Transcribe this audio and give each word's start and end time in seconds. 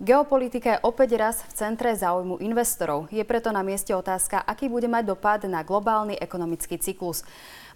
Geopolitika 0.00 0.80
je 0.80 0.84
opäť 0.88 1.20
raz 1.20 1.44
v 1.44 1.52
centre 1.52 1.92
záujmu 1.92 2.40
investorov. 2.40 3.12
Je 3.12 3.20
preto 3.20 3.52
na 3.52 3.60
mieste 3.60 3.92
otázka, 3.92 4.40
aký 4.40 4.72
bude 4.72 4.88
mať 4.88 5.12
dopad 5.12 5.44
na 5.44 5.60
globálny 5.60 6.16
ekonomický 6.16 6.80
cyklus. 6.80 7.20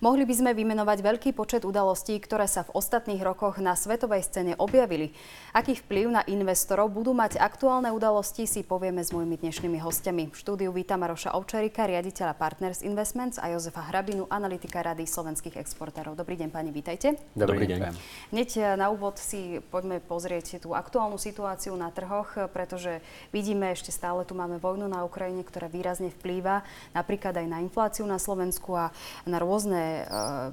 Mohli 0.04 0.28
by 0.28 0.34
sme 0.36 0.52
vymenovať 0.52 1.00
veľký 1.00 1.30
počet 1.32 1.64
udalostí, 1.64 2.20
ktoré 2.20 2.44
sa 2.44 2.60
v 2.60 2.76
ostatných 2.76 3.24
rokoch 3.24 3.56
na 3.56 3.72
svetovej 3.72 4.20
scéne 4.20 4.52
objavili. 4.60 5.16
Aký 5.56 5.72
vplyv 5.80 6.12
na 6.12 6.20
investorov 6.28 6.92
budú 6.92 7.16
mať 7.16 7.40
aktuálne 7.40 7.88
udalosti, 7.88 8.44
si 8.44 8.60
povieme 8.60 9.00
s 9.00 9.16
mojimi 9.16 9.40
dnešnými 9.40 9.80
hostiami. 9.80 10.28
V 10.28 10.36
štúdiu 10.36 10.76
vítam 10.76 11.00
Maroša 11.00 11.32
Ovčarika, 11.32 11.88
riaditeľa 11.88 12.36
Partners 12.36 12.84
Investments 12.84 13.40
a 13.40 13.48
Jozefa 13.48 13.80
Hrabinu, 13.80 14.28
analytika 14.28 14.84
Rady 14.84 15.08
slovenských 15.08 15.56
exportérov. 15.56 16.12
Dobrý 16.20 16.36
deň, 16.36 16.52
pani, 16.52 16.68
vítajte. 16.68 17.16
Dobrý, 17.32 17.64
Dobrý 17.64 17.72
deň. 17.72 17.96
Hneď 18.28 18.76
na 18.76 18.92
úvod 18.92 19.16
si 19.16 19.64
poďme 19.72 20.04
pozrieť 20.04 20.60
tú 20.60 20.76
aktuálnu 20.76 21.16
situáciu 21.16 21.72
na 21.80 21.88
trhoch, 21.88 22.52
pretože 22.52 23.00
vidíme, 23.32 23.72
ešte 23.72 23.88
stále 23.88 24.28
tu 24.28 24.36
máme 24.36 24.60
vojnu 24.60 24.84
na 24.84 25.00
Ukrajine, 25.00 25.40
ktorá 25.40 25.72
výrazne 25.72 26.12
vplýva 26.12 26.60
napríklad 26.92 27.40
aj 27.40 27.46
na 27.48 27.64
infláciu 27.64 28.04
na 28.04 28.20
Slovensku 28.20 28.76
a 28.76 28.92
na 29.24 29.40
rôzne 29.40 29.93
Eh, 30.02 30.50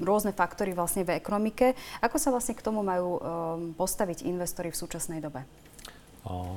rôzne 0.00 0.32
faktory 0.32 0.72
vlastne 0.72 1.04
v 1.04 1.20
ekonomike. 1.20 1.76
Ako 2.00 2.16
sa 2.16 2.32
vlastne 2.32 2.56
k 2.56 2.64
tomu 2.64 2.80
majú 2.80 3.20
um, 3.20 3.20
postaviť 3.76 4.24
investori 4.24 4.72
v 4.72 4.80
súčasnej 4.80 5.20
dobe? 5.20 5.44
O, 6.24 6.56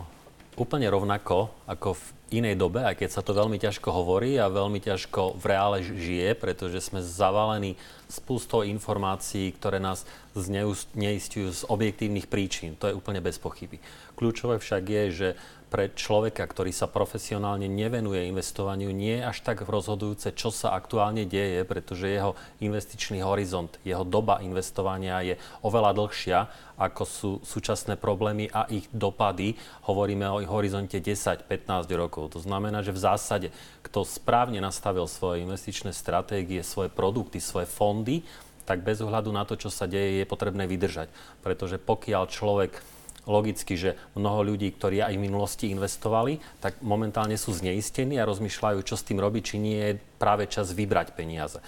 úplne 0.55 0.87
rovnako 0.87 1.51
ako 1.67 1.99
v 1.99 2.03
inej 2.33 2.55
dobe, 2.57 2.81
aj 2.81 2.97
keď 2.97 3.09
sa 3.13 3.21
to 3.21 3.37
veľmi 3.37 3.61
ťažko 3.61 3.93
hovorí 3.93 4.41
a 4.41 4.49
veľmi 4.49 4.81
ťažko 4.81 5.37
v 5.37 5.43
reále 5.45 5.85
žije, 5.85 6.33
pretože 6.33 6.81
sme 6.81 7.03
zavalení 7.03 7.77
spústou 8.09 8.65
informácií, 8.65 9.53
ktoré 9.53 9.77
nás 9.77 10.07
zneistujú 10.33 11.47
z 11.53 11.61
objektívnych 11.69 12.25
príčin. 12.25 12.73
To 12.81 12.89
je 12.89 12.97
úplne 12.97 13.21
bez 13.21 13.37
pochyby. 13.37 13.77
Kľúčové 14.17 14.57
však 14.57 14.83
je, 14.87 15.03
že 15.11 15.29
pre 15.73 15.89
človeka, 15.89 16.45
ktorý 16.45 16.69
sa 16.69 16.85
profesionálne 16.85 17.65
nevenuje 17.65 18.29
investovaniu, 18.29 18.93
nie 18.93 19.17
je 19.17 19.25
až 19.25 19.41
tak 19.41 19.65
rozhodujúce, 19.65 20.29
čo 20.37 20.53
sa 20.53 20.77
aktuálne 20.77 21.25
deje, 21.25 21.65
pretože 21.65 22.13
jeho 22.13 22.37
investičný 22.61 23.25
horizont, 23.25 23.73
jeho 23.81 24.05
doba 24.05 24.37
investovania 24.45 25.25
je 25.25 25.41
oveľa 25.65 25.97
dlhšia, 25.97 26.39
ako 26.77 27.03
sú 27.09 27.31
súčasné 27.41 27.97
problémy 27.97 28.53
a 28.53 28.69
ich 28.69 28.85
dopady. 28.93 29.57
Hovoríme 29.89 30.29
o 30.29 30.45
horizonte 30.45 31.01
10-15 31.01 31.89
rokov. 31.97 32.37
To 32.37 32.39
znamená, 32.45 32.85
že 32.85 32.93
v 32.93 33.01
zásade, 33.09 33.47
kto 33.81 34.05
správne 34.05 34.61
nastavil 34.61 35.09
svoje 35.09 35.41
investičné 35.41 35.89
stratégie, 35.89 36.61
svoje 36.61 36.93
produkty, 36.93 37.41
svoje 37.41 37.65
fondy, 37.65 38.21
tak 38.69 38.85
bez 38.85 39.01
ohľadu 39.01 39.33
na 39.33 39.41
to, 39.41 39.57
čo 39.57 39.73
sa 39.73 39.89
deje, 39.89 40.21
je 40.21 40.29
potrebné 40.29 40.69
vydržať. 40.69 41.09
Pretože 41.41 41.81
pokiaľ 41.81 42.29
človek 42.29 42.92
logicky, 43.23 43.79
že 43.79 43.95
mnoho 44.15 44.53
ľudí, 44.53 44.71
ktorí 44.75 44.99
aj 44.99 45.15
v 45.15 45.23
minulosti 45.23 45.71
investovali, 45.71 46.43
tak 46.59 46.79
momentálne 46.83 47.39
sú 47.39 47.55
zneistení 47.55 48.19
a 48.19 48.27
rozmýšľajú, 48.27 48.79
čo 48.83 48.99
s 48.99 49.07
tým 49.07 49.19
robiť, 49.19 49.43
či 49.43 49.55
nie 49.59 49.79
je 49.79 49.99
práve 50.19 50.47
čas 50.51 50.75
vybrať 50.75 51.15
peniaze. 51.15 51.63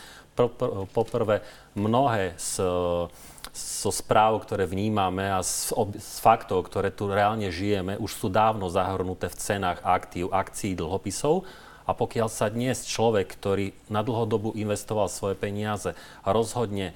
Poprvé, 0.92 1.48
mnohé 1.80 2.36
z, 2.36 2.60
zo 3.56 3.92
správ, 3.96 4.44
ktoré 4.44 4.68
vnímame 4.68 5.32
a 5.32 5.40
z, 5.40 5.72
z 5.96 6.20
faktov, 6.20 6.68
ktoré 6.68 6.92
tu 6.92 7.08
reálne 7.08 7.48
žijeme, 7.48 7.96
už 7.96 8.12
sú 8.12 8.28
dávno 8.28 8.68
zahrnuté 8.68 9.32
v 9.32 9.40
cenách 9.40 9.80
aktív, 9.80 10.36
akcií, 10.36 10.76
dlhopisov 10.76 11.48
a 11.86 11.92
pokiaľ 11.94 12.28
sa 12.34 12.50
dnes 12.50 12.86
človek, 12.90 13.30
ktorý 13.30 13.72
na 13.94 14.02
dlhodobu 14.02 14.58
investoval 14.58 15.06
svoje 15.10 15.38
peniaze, 15.38 15.94
rozhodne 16.26 16.92
e, 16.92 16.94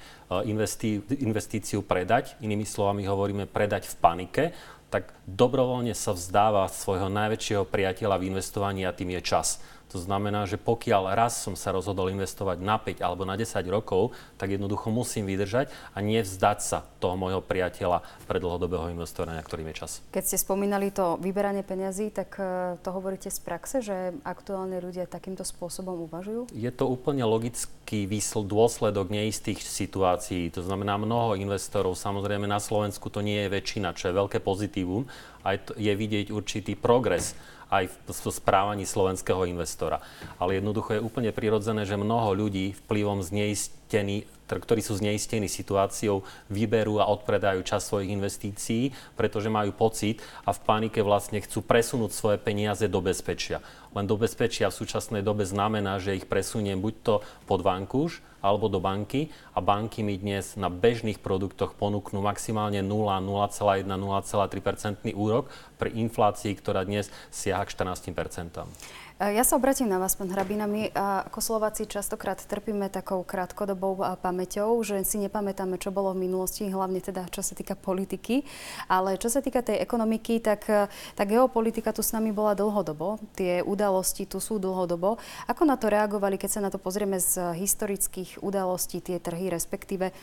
investíciu 1.22 1.86
predať, 1.86 2.34
inými 2.42 2.66
slovami 2.66 3.06
hovoríme 3.06 3.46
predať 3.46 3.86
v 3.86 3.98
panike, 4.02 4.44
tak 4.90 5.14
dobrovoľne 5.30 5.94
sa 5.94 6.10
vzdáva 6.10 6.66
svojho 6.66 7.06
najväčšieho 7.06 7.62
priateľa 7.62 8.18
v 8.18 8.26
investovaní 8.34 8.82
a 8.82 8.90
tým 8.90 9.14
je 9.14 9.22
čas. 9.22 9.62
To 9.90 9.98
znamená, 9.98 10.46
že 10.46 10.54
pokiaľ 10.54 11.18
raz 11.18 11.42
som 11.42 11.58
sa 11.58 11.74
rozhodol 11.74 12.14
investovať 12.14 12.62
na 12.62 12.78
5 12.78 13.02
alebo 13.02 13.26
na 13.26 13.34
10 13.34 13.58
rokov, 13.66 14.14
tak 14.38 14.54
jednoducho 14.54 14.94
musím 14.94 15.26
vydržať 15.26 15.70
a 15.94 15.98
nevzdať 15.98 16.58
sa 16.62 16.86
toho 17.02 17.18
môjho 17.18 17.42
priateľa 17.42 18.06
pre 18.30 18.38
dlhodobého 18.38 18.86
investora, 18.94 19.34
na 19.34 19.42
ktorým 19.42 19.74
je 19.74 19.82
čas. 19.82 19.90
Keď 20.14 20.24
ste 20.24 20.38
spomínali 20.38 20.94
to 20.94 21.18
vyberanie 21.18 21.66
peňazí, 21.66 22.14
tak 22.14 22.38
e, 22.38 22.78
to 22.78 22.88
hovoríte 22.94 23.32
z 23.32 23.38
praxe, 23.42 23.82
že 23.82 24.14
aktuálne 24.22 24.78
ľudia 24.78 25.10
takýmto 25.10 25.42
spôsobom 25.42 26.06
uvažujú? 26.06 26.54
Je 26.54 26.70
to 26.70 26.86
úplne 26.86 27.26
logický 27.26 28.06
výsl, 28.06 28.46
dôsledok 28.46 29.10
neistých 29.10 29.58
situácií. 29.64 30.54
To 30.54 30.62
znamená, 30.62 30.94
mnoho 30.94 31.34
investorov, 31.34 31.98
samozrejme 31.98 32.46
na 32.46 32.62
Slovensku 32.62 33.10
to 33.10 33.24
nie 33.24 33.46
je 33.46 33.52
väčšina, 33.52 33.96
čo 33.98 34.12
je 34.12 34.18
veľké 34.18 34.38
pozitívum, 34.38 35.10
aj 35.42 35.74
je 35.74 35.92
vidieť 35.96 36.30
určitý 36.30 36.76
progres 36.76 37.32
aj 37.70 37.86
v 37.86 37.94
správaní 38.34 38.84
slovenského 38.84 39.46
investora. 39.46 40.02
Ale 40.36 40.58
jednoducho 40.58 40.98
je 40.98 41.04
úplne 41.06 41.30
prirodzené, 41.30 41.86
že 41.86 41.94
mnoho 41.94 42.34
ľudí 42.34 42.74
vplyvom 42.84 43.22
zneistený 43.22 44.26
ktorí 44.58 44.82
sú 44.82 44.98
zneistení 44.98 45.46
situáciou, 45.46 46.26
vyberú 46.50 46.98
a 46.98 47.06
odpredajú 47.06 47.62
čas 47.62 47.86
svojich 47.86 48.10
investícií, 48.10 48.90
pretože 49.14 49.46
majú 49.46 49.70
pocit 49.70 50.18
a 50.42 50.50
v 50.50 50.58
panike 50.66 50.98
vlastne 51.06 51.38
chcú 51.38 51.62
presunúť 51.62 52.10
svoje 52.10 52.42
peniaze 52.42 52.82
do 52.90 52.98
bezpečia. 52.98 53.62
Len 53.90 54.06
do 54.06 54.14
bezpečia 54.14 54.70
v 54.70 54.78
súčasnej 54.78 55.22
dobe 55.26 55.42
znamená, 55.42 55.98
že 55.98 56.14
ich 56.14 56.30
presuniem 56.30 56.78
buď 56.78 56.94
to 57.02 57.14
pod 57.50 57.66
vankúš, 57.66 58.22
alebo 58.40 58.72
do 58.72 58.80
banky 58.80 59.28
a 59.52 59.60
banky 59.60 60.00
mi 60.00 60.16
dnes 60.16 60.56
na 60.56 60.72
bežných 60.72 61.20
produktoch 61.20 61.76
ponúknú 61.76 62.24
maximálne 62.24 62.80
0, 62.80 63.20
0,1, 63.20 63.84
0,3% 63.84 65.12
úrok 65.12 65.52
pri 65.76 65.92
inflácii, 65.92 66.56
ktorá 66.56 66.88
dnes 66.88 67.12
siaha 67.28 67.68
k 67.68 67.76
14 67.76 68.16
E, 68.16 69.09
ja 69.20 69.44
sa 69.44 69.60
obratím 69.60 69.84
na 69.84 70.00
vás, 70.00 70.16
pán 70.16 70.32
Hrabina. 70.32 70.64
My 70.64 70.88
ako 71.28 71.44
Slováci 71.44 71.84
častokrát 71.84 72.40
trpíme 72.40 72.88
takou 72.88 73.20
krátkodobou 73.20 74.00
pamäťou, 74.16 74.80
že 74.80 74.96
si 75.04 75.20
nepamätáme, 75.20 75.76
čo 75.76 75.92
bolo 75.92 76.16
v 76.16 76.24
minulosti, 76.24 76.64
hlavne 76.64 77.04
teda 77.04 77.28
čo 77.28 77.44
sa 77.44 77.52
týka 77.52 77.76
politiky. 77.76 78.48
Ale 78.88 79.20
čo 79.20 79.28
sa 79.28 79.44
týka 79.44 79.60
tej 79.60 79.76
ekonomiky, 79.84 80.40
tak 80.40 80.64
tá 81.12 81.22
geopolitika 81.28 81.92
tu 81.92 82.00
s 82.00 82.16
nami 82.16 82.32
bola 82.32 82.56
dlhodobo. 82.56 83.20
Tie 83.36 83.60
udalosti 83.60 84.24
tu 84.24 84.40
sú 84.40 84.56
dlhodobo. 84.56 85.20
Ako 85.44 85.68
na 85.68 85.76
to 85.76 85.92
reagovali, 85.92 86.40
keď 86.40 86.50
sa 86.56 86.64
na 86.64 86.72
to 86.72 86.80
pozrieme 86.80 87.20
z 87.20 87.52
historických 87.60 88.40
udalostí, 88.40 89.04
tie 89.04 89.20
trhy, 89.20 89.52
respektíve 89.52 90.16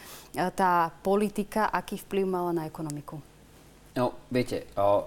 tá 0.57 0.89
politika, 1.05 1.69
aký 1.69 2.01
vplyv 2.01 2.25
mala 2.25 2.49
na 2.49 2.63
ekonomiku? 2.65 3.21
No, 3.93 4.17
viete, 4.33 4.65
o, 4.73 5.05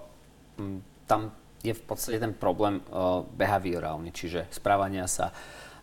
tam 1.11 1.40
je 1.61 1.77
v 1.77 1.83
podstate 1.85 2.17
ten 2.17 2.33
problém 2.33 2.81
uh, 2.81 3.21
behaviorálny, 3.25 4.11
čiže 4.13 4.49
správania 4.49 5.05
sa 5.05 5.29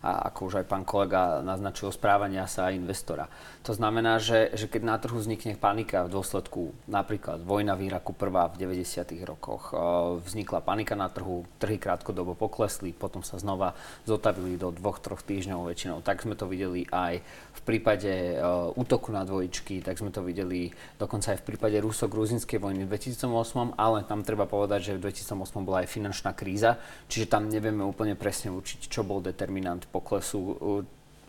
a 0.02 0.30
ako 0.30 0.40
už 0.46 0.54
aj 0.62 0.66
pán 0.70 0.84
kolega 0.86 1.42
naznačil, 1.42 1.90
správania 1.90 2.46
sa 2.46 2.70
investora. 2.70 3.26
To 3.66 3.74
znamená, 3.74 4.22
že, 4.22 4.54
že 4.54 4.70
keď 4.70 4.82
na 4.86 4.96
trhu 4.96 5.18
vznikne 5.18 5.58
panika 5.58 6.06
v 6.06 6.14
dôsledku 6.14 6.72
napríklad 6.86 7.42
vojna 7.42 7.74
v 7.74 7.90
Iraku 7.90 8.14
prvá 8.14 8.46
v 8.48 8.62
90. 8.62 9.04
rokoch, 9.26 9.74
vznikla 10.22 10.62
panika 10.62 10.94
na 10.94 11.10
trhu, 11.10 11.42
trhy 11.58 11.76
krátkodobo 11.76 12.38
poklesli, 12.38 12.94
potom 12.94 13.26
sa 13.26 13.36
znova 13.42 13.74
zotavili 14.06 14.54
do 14.54 14.70
dvoch, 14.70 15.02
troch 15.02 15.20
týždňov 15.26 15.66
väčšinou. 15.66 15.98
Tak 16.00 16.22
sme 16.22 16.38
to 16.38 16.46
videli 16.46 16.86
aj 16.88 17.18
v 17.58 17.60
prípade 17.66 18.38
útoku 18.78 19.10
na 19.10 19.26
dvojičky, 19.26 19.82
tak 19.82 19.98
sme 19.98 20.14
to 20.14 20.22
videli 20.22 20.70
dokonca 20.96 21.34
aj 21.34 21.42
v 21.42 21.46
prípade 21.52 21.76
ruso-gruzinskej 21.82 22.62
vojny 22.62 22.86
v 22.86 22.94
2008, 22.94 23.74
ale 23.74 24.06
tam 24.06 24.22
treba 24.22 24.46
povedať, 24.46 24.94
že 24.94 24.96
v 24.96 25.10
2008 25.10 25.66
bola 25.66 25.82
aj 25.82 25.88
finančná 25.90 26.32
kríza, 26.32 26.78
čiže 27.10 27.26
tam 27.26 27.50
nevieme 27.50 27.82
úplne 27.82 28.14
presne 28.14 28.54
určiť, 28.54 28.86
čo 28.86 29.02
bol 29.02 29.18
determinant 29.18 29.87
poklesu, 29.88 30.40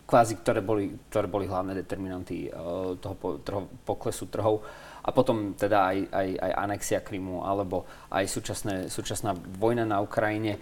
kvázi, 0.04 0.34
ktoré 0.42 0.58
boli, 0.58 0.90
ktoré 1.08 1.30
boli 1.30 1.46
hlavné 1.46 1.72
determinanty 1.78 2.50
toho 2.98 3.14
trho, 3.46 3.70
poklesu 3.86 4.26
trhov. 4.26 4.62
A 5.00 5.16
potom 5.16 5.56
teda 5.56 5.96
aj, 5.96 6.12
aj, 6.12 6.28
aj 6.36 6.52
anexia 6.60 7.00
Krymu 7.00 7.40
alebo 7.40 7.88
aj 8.12 8.20
súčasné, 8.28 8.92
súčasná 8.92 9.32
vojna 9.32 9.88
na 9.88 10.04
Ukrajine 10.04 10.60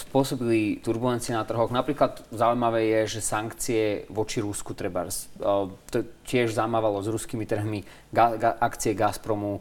spôsobili 0.00 0.80
turbulencie 0.80 1.36
na 1.36 1.44
trhoch. 1.44 1.68
Napríklad 1.68 2.24
zaujímavé 2.32 2.88
je, 2.88 3.20
že 3.20 3.28
sankcie 3.28 3.82
voči 4.08 4.40
Rusku 4.40 4.72
treba 4.72 5.04
to 5.92 5.98
tiež 6.24 6.56
zamávalo 6.56 7.04
s 7.04 7.12
ruskými 7.12 7.44
trhmi 7.44 7.84
ga, 8.16 8.40
ga, 8.40 8.50
akcie 8.56 8.96
Gazpromu 8.96 9.60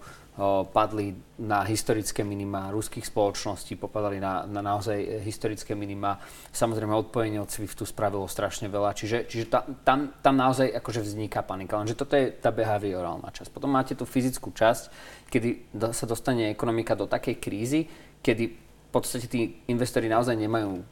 padli 0.75 1.15
na 1.39 1.63
historické 1.63 2.19
minima 2.19 2.67
ruských 2.67 3.07
spoločností, 3.07 3.79
popadali 3.79 4.19
na, 4.19 4.43
na 4.43 4.59
naozaj 4.59 5.23
historické 5.23 5.71
minima. 5.79 6.19
Samozrejme, 6.51 6.91
odpojenie 6.91 7.39
od 7.39 7.47
SWIFTu 7.47 7.87
spravilo 7.87 8.27
strašne 8.27 8.67
veľa, 8.67 8.91
čiže, 8.91 9.31
čiže 9.31 9.45
ta, 9.47 9.63
tam, 9.63 10.11
tam 10.19 10.35
naozaj 10.35 10.75
akože 10.75 11.07
vzniká 11.07 11.39
panika. 11.39 11.79
Lenže 11.79 11.95
toto 11.95 12.19
je 12.19 12.35
tá 12.35 12.51
behaviorálna 12.51 13.31
časť. 13.31 13.47
Potom 13.47 13.71
máte 13.71 13.95
tú 13.95 14.03
fyzickú 14.03 14.51
časť, 14.51 14.83
kedy 15.31 15.75
sa 15.95 16.03
dostane 16.03 16.51
ekonomika 16.51 16.99
do 16.99 17.07
takej 17.07 17.39
krízy, 17.39 17.87
kedy 18.19 18.43
v 18.51 18.89
podstate 18.91 19.31
tí 19.31 19.63
investori 19.71 20.11
naozaj 20.11 20.35
nemajú 20.35 20.83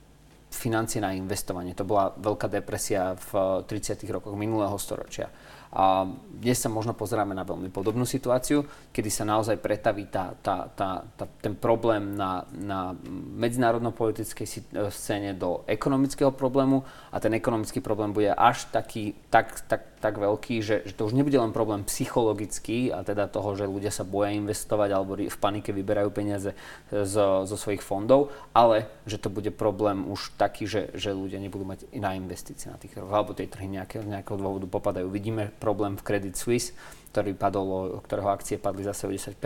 financie 0.54 1.01
na 1.01 1.12
investovanie. 1.12 1.74
To 1.75 1.84
bola 1.84 2.13
veľká 2.16 2.48
depresia 2.48 3.18
v 3.18 3.63
30. 3.66 4.06
rokoch 4.07 4.38
minulého 4.38 4.78
storočia. 4.78 5.28
A 5.74 6.06
dnes 6.30 6.62
sa 6.62 6.70
možno 6.70 6.94
pozeráme 6.94 7.34
na 7.34 7.42
veľmi 7.42 7.74
podobnú 7.74 8.06
situáciu, 8.06 8.62
kedy 8.94 9.10
sa 9.10 9.25
naozaj 9.25 9.58
pretaví 9.58 10.06
tá, 10.06 10.38
tá, 10.38 10.70
tá, 10.70 11.02
tá, 11.18 11.25
ten 11.42 11.58
problém 11.58 12.14
na, 12.14 12.46
na 12.54 12.94
medzinárodno-politickej 13.42 14.70
scéne 14.94 15.34
do 15.34 15.66
ekonomického 15.66 16.30
problému 16.30 16.86
a 17.10 17.18
ten 17.18 17.34
ekonomický 17.34 17.81
problém 17.81 18.14
bude 18.14 18.30
až 18.30 18.70
taký, 18.70 19.18
tak, 19.34 19.66
tak, 19.66 19.93
tak 20.03 20.19
veľký, 20.19 20.59
že, 20.59 20.83
že 20.83 20.91
to 21.00 21.07
už 21.07 21.15
nebude 21.15 21.39
len 21.39 21.55
problém 21.55 21.88
psychologický 21.88 22.91
a 22.91 23.07
teda 23.07 23.31
toho, 23.31 23.55
že 23.55 23.63
ľudia 23.63 23.88
sa 23.88 24.03
boja 24.03 24.35
investovať 24.35 24.89
alebo 24.91 25.15
v 25.15 25.39
panike 25.39 25.71
vyberajú 25.71 26.11
peniaze 26.11 26.51
zo, 26.91 27.47
zo 27.47 27.55
svojich 27.55 27.79
fondov, 27.79 28.27
ale 28.51 28.91
že 29.07 29.15
to 29.15 29.31
bude 29.31 29.47
problém 29.55 30.03
už 30.11 30.35
taký, 30.35 30.67
že, 30.67 30.91
že 31.00 31.15
ľudia 31.15 31.39
nebudú 31.39 31.63
mať 31.63 31.88
iná 31.95 32.11
investície 32.19 32.67
na 32.67 32.75
tých 32.75 33.00
trhoch 33.00 33.15
alebo 33.15 33.31
tie 33.31 33.47
trhy 33.47 33.71
nejaké, 33.71 34.03
z 34.03 34.11
nejakého 34.11 34.35
dôvodu 34.35 34.67
popadajú. 34.67 35.07
Vidíme 35.07 35.55
problém 35.63 35.95
v 35.95 36.03
Credit 36.03 36.35
Suisse, 36.35 36.75
ktorý 37.15 37.31
padol, 37.39 38.03
ktorého 38.03 38.27
akcie 38.27 38.59
padli 38.59 38.83
zase 38.83 39.07
o 39.07 39.11
10 39.15 39.39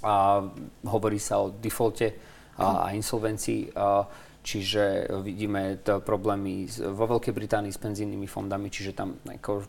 a 0.00 0.44
hovorí 0.88 1.20
sa 1.20 1.44
o 1.44 1.52
defaulte 1.52 2.16
a, 2.56 2.88
a 2.88 2.96
insolvencii. 2.96 3.76
A, 3.76 4.08
čiže 4.46 5.10
vidíme 5.26 5.82
to 5.82 5.98
problémy 5.98 6.70
vo 6.94 7.10
Veľkej 7.10 7.34
Británii 7.34 7.74
s 7.74 7.82
penzijnými 7.82 8.30
fondami, 8.30 8.70
čiže 8.70 8.94
tam 8.94 9.18
ako, 9.26 9.66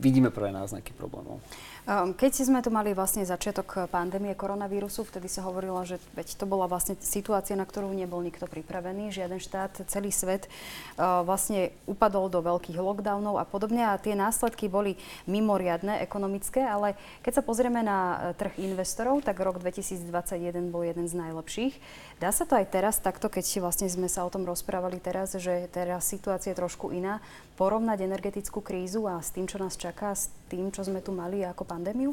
vidíme 0.00 0.32
prvé 0.32 0.48
náznaky 0.50 0.96
problémov. 0.96 1.44
Ehm, 1.84 2.16
keď 2.16 2.32
sme 2.44 2.64
tu 2.64 2.72
mali 2.72 2.96
vlastne 2.96 3.24
začiatok 3.24 3.88
pandémie 3.92 4.32
koronavírusu, 4.32 5.04
vtedy 5.04 5.28
sa 5.28 5.44
hovorilo, 5.44 5.80
že 5.84 6.00
veď 6.16 6.40
to 6.40 6.44
bola 6.48 6.64
vlastne 6.64 6.96
situácia, 7.00 7.52
na 7.56 7.68
ktorú 7.68 7.92
nebol 7.92 8.24
nikto 8.24 8.48
pripravený, 8.48 9.12
žiaden 9.12 9.40
štát, 9.40 9.84
celý 9.92 10.08
svet 10.08 10.48
ehm, 10.96 11.24
vlastne 11.28 11.76
upadol 11.84 12.32
do 12.32 12.40
veľkých 12.40 12.80
lockdownov 12.80 13.36
a 13.36 13.44
podobne 13.44 13.84
a 13.84 14.00
tie 14.00 14.16
následky 14.16 14.72
boli 14.72 14.96
mimoriadne 15.28 16.00
ekonomické, 16.00 16.64
ale 16.64 16.96
keď 17.20 17.40
sa 17.40 17.42
pozrieme 17.42 17.82
na 17.82 17.98
e, 17.98 18.16
trh 18.38 18.54
investorov, 18.62 19.26
tak 19.26 19.42
rok 19.42 19.58
2021 19.58 20.70
bol 20.70 20.86
jeden 20.86 21.10
z 21.10 21.18
najlepších. 21.18 21.74
Dá 22.22 22.30
sa 22.30 22.46
to 22.46 22.54
aj 22.54 22.70
teraz 22.70 23.02
takto, 23.02 23.26
keď 23.26 23.64
vlastne 23.64 23.90
sme 23.90 24.06
sa 24.06 24.22
o 24.22 24.30
tom 24.30 24.46
rozprávali 24.46 25.02
teraz, 25.02 25.34
že 25.34 25.66
teraz 25.72 26.06
situácia 26.06 26.52
je 26.52 26.60
trošku 26.60 26.94
iná, 26.94 27.18
porovnať 27.60 28.08
energetickú 28.08 28.64
krízu 28.64 29.04
a 29.04 29.20
s 29.20 29.36
tým, 29.36 29.44
čo 29.44 29.60
nás 29.60 29.76
čaká, 29.76 29.89
s 29.94 30.30
tým, 30.48 30.70
čo 30.70 30.86
sme 30.86 31.02
tu 31.02 31.10
mali 31.14 31.42
ako 31.44 31.66
pandémiu? 31.66 32.10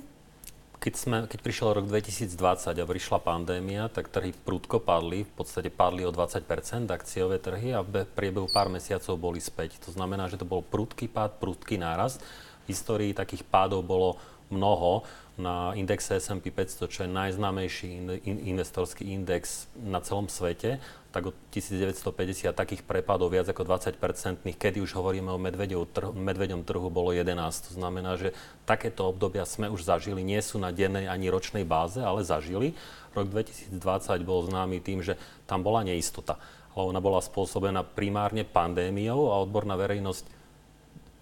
Keď, 0.78 0.94
sme, 0.94 1.18
keď 1.26 1.40
prišiel 1.42 1.74
rok 1.74 1.90
2020 1.90 2.38
a 2.78 2.86
prišla 2.86 3.18
pandémia, 3.18 3.90
tak 3.90 4.14
trhy 4.14 4.30
prudko 4.30 4.78
padli, 4.78 5.26
v 5.26 5.34
podstate 5.34 5.74
padli 5.74 6.06
o 6.06 6.14
20% 6.14 6.46
akciové 6.94 7.42
trhy 7.42 7.74
a 7.74 7.82
v 7.82 8.06
priebehu 8.06 8.46
pár 8.46 8.70
mesiacov 8.70 9.18
boli 9.18 9.42
späť. 9.42 9.82
To 9.90 9.90
znamená, 9.90 10.30
že 10.30 10.38
to 10.38 10.46
bol 10.46 10.62
prudký 10.62 11.10
pád, 11.10 11.42
prudký 11.42 11.82
náraz. 11.82 12.22
V 12.70 12.78
histórii 12.78 13.18
takých 13.18 13.42
pádov 13.42 13.82
bolo 13.90 14.22
mnoho. 14.54 15.02
Na 15.38 15.74
indexe 15.78 16.18
S&P 16.18 16.50
500, 16.50 16.90
čo 16.90 17.00
je 17.06 17.10
najznámejší 17.10 18.22
investorský 18.26 19.06
index 19.06 19.70
na 19.78 20.02
celom 20.02 20.26
svete, 20.26 20.82
tak 21.18 21.34
od 21.34 21.38
1950 21.50 22.54
takých 22.54 22.86
prepadov 22.86 23.34
viac 23.34 23.50
ako 23.50 23.66
20-percentných, 23.66 24.54
kedy 24.54 24.86
už 24.86 24.94
hovoríme 24.94 25.34
o 25.34 25.42
trhu, 25.90 26.14
medveďom 26.14 26.62
trhu, 26.62 26.94
bolo 26.94 27.10
11. 27.10 27.34
To 27.42 27.72
znamená, 27.74 28.22
že 28.22 28.38
takéto 28.69 29.10
obdobia 29.10 29.42
sme 29.50 29.66
už 29.66 29.81
zažili, 29.81 30.22
nie 30.22 30.38
sú 30.46 30.62
na 30.62 30.69
dennej 30.69 31.10
ani 31.10 31.34
ročnej 31.34 31.66
báze, 31.66 31.98
ale 31.98 32.22
zažili. 32.22 32.78
Rok 33.18 33.34
2020 33.34 33.74
bol 34.22 34.46
známy 34.46 34.78
tým, 34.78 35.02
že 35.02 35.18
tam 35.50 35.66
bola 35.66 35.81
neistota. 35.81 36.38
Ona 36.78 37.02
bola 37.02 37.18
spôsobená 37.18 37.81
primárne 37.81 38.46
pandémiou 38.46 39.34
a 39.34 39.42
odborná 39.42 39.74
verejnosť 39.74 40.38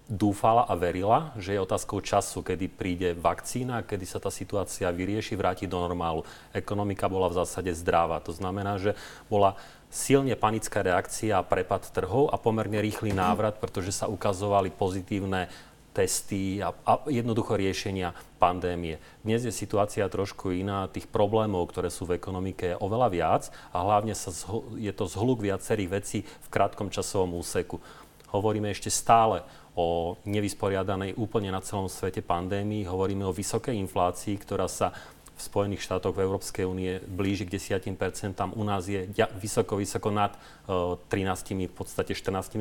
dúfala 0.06 0.62
a 0.62 0.78
verila, 0.78 1.34
že 1.34 1.54
je 1.54 1.64
otázkou 1.66 1.98
času, 1.98 2.38
kedy 2.46 2.70
príde 2.70 3.08
vakcína, 3.18 3.82
kedy 3.82 4.06
sa 4.06 4.22
tá 4.22 4.30
situácia 4.30 4.86
vyrieši, 4.86 5.34
vráti 5.34 5.66
do 5.66 5.82
normálu. 5.82 6.22
Ekonomika 6.54 7.10
bola 7.10 7.26
v 7.26 7.42
zásade 7.42 7.74
zdravá. 7.74 8.22
To 8.22 8.30
znamená, 8.30 8.78
že 8.78 8.94
bola 9.26 9.58
silne 9.90 10.34
panická 10.36 10.82
reakcia 10.82 11.38
a 11.38 11.46
prepad 11.46 11.88
trhov 11.90 12.30
a 12.32 12.36
pomerne 12.36 12.82
rýchly 12.82 13.14
návrat, 13.14 13.58
pretože 13.62 13.94
sa 13.94 14.10
ukazovali 14.10 14.70
pozitívne 14.74 15.48
testy 15.96 16.60
a, 16.60 16.76
a 16.84 17.08
jednoducho 17.08 17.56
riešenia 17.56 18.12
pandémie. 18.36 19.00
Dnes 19.24 19.48
je 19.48 19.52
situácia 19.54 20.04
trošku 20.04 20.52
iná, 20.52 20.84
tých 20.92 21.08
problémov, 21.08 21.72
ktoré 21.72 21.88
sú 21.88 22.04
v 22.04 22.20
ekonomike, 22.20 22.76
je 22.76 22.80
oveľa 22.84 23.08
viac 23.08 23.42
a 23.72 23.80
hlavne 23.80 24.12
sa 24.12 24.28
zho, 24.28 24.68
je 24.76 24.92
to 24.92 25.08
zhluk 25.08 25.40
viacerých 25.40 25.88
vecí 25.88 26.18
v 26.28 26.48
krátkom 26.52 26.92
časovom 26.92 27.40
úseku. 27.40 27.80
Hovoríme 28.28 28.68
ešte 28.68 28.92
stále 28.92 29.40
o 29.72 30.20
nevysporiadanej 30.28 31.16
úplne 31.16 31.48
na 31.48 31.64
celom 31.64 31.88
svete 31.88 32.20
pandémii, 32.20 32.84
hovoríme 32.84 33.24
o 33.24 33.32
vysokej 33.32 33.76
inflácii, 33.88 34.36
ktorá 34.36 34.68
sa 34.68 34.92
v 35.36 35.40
Spojených 35.44 35.84
štátoch 35.84 36.16
v 36.16 36.24
Európskej 36.24 36.64
únie 36.64 36.96
blíži 37.04 37.44
k 37.44 37.60
10%, 37.60 38.56
u 38.56 38.64
nás 38.64 38.88
je 38.88 39.04
vysoko, 39.36 39.76
vysoko 39.76 40.08
nad 40.08 40.32
13, 40.64 41.68
v 41.68 41.74
podstate 41.76 42.16
14%. 42.16 42.56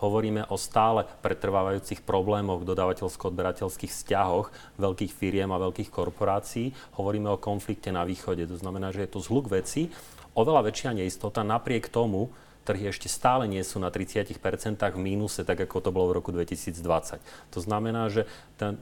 Hovoríme 0.00 0.48
o 0.48 0.56
stále 0.56 1.04
pretrvávajúcich 1.20 2.06
problémoch 2.06 2.64
v 2.64 2.72
dodávateľsko-odberateľských 2.72 3.92
vzťahoch 3.92 4.48
veľkých 4.80 5.12
firiem 5.12 5.52
a 5.52 5.60
veľkých 5.60 5.92
korporácií. 5.92 6.72
Hovoríme 6.96 7.28
o 7.28 7.36
konflikte 7.36 7.92
na 7.92 8.08
východe. 8.08 8.48
To 8.48 8.56
znamená, 8.56 8.96
že 8.96 9.04
je 9.04 9.12
to 9.12 9.20
zhluk 9.20 9.52
veci, 9.52 9.92
oveľa 10.32 10.72
väčšia 10.72 10.96
neistota. 10.96 11.44
Napriek 11.44 11.92
tomu, 11.92 12.32
trhy 12.64 12.88
ešte 12.88 13.12
stále 13.12 13.44
nie 13.44 13.60
sú 13.60 13.76
na 13.76 13.92
30% 13.92 14.40
v 14.80 14.96
mínuse, 14.96 15.44
tak 15.44 15.68
ako 15.68 15.84
to 15.84 15.90
bolo 15.92 16.14
v 16.14 16.16
roku 16.22 16.30
2020. 16.32 17.20
To 17.52 17.58
znamená, 17.60 18.08
že 18.08 18.24
ten, 18.56 18.80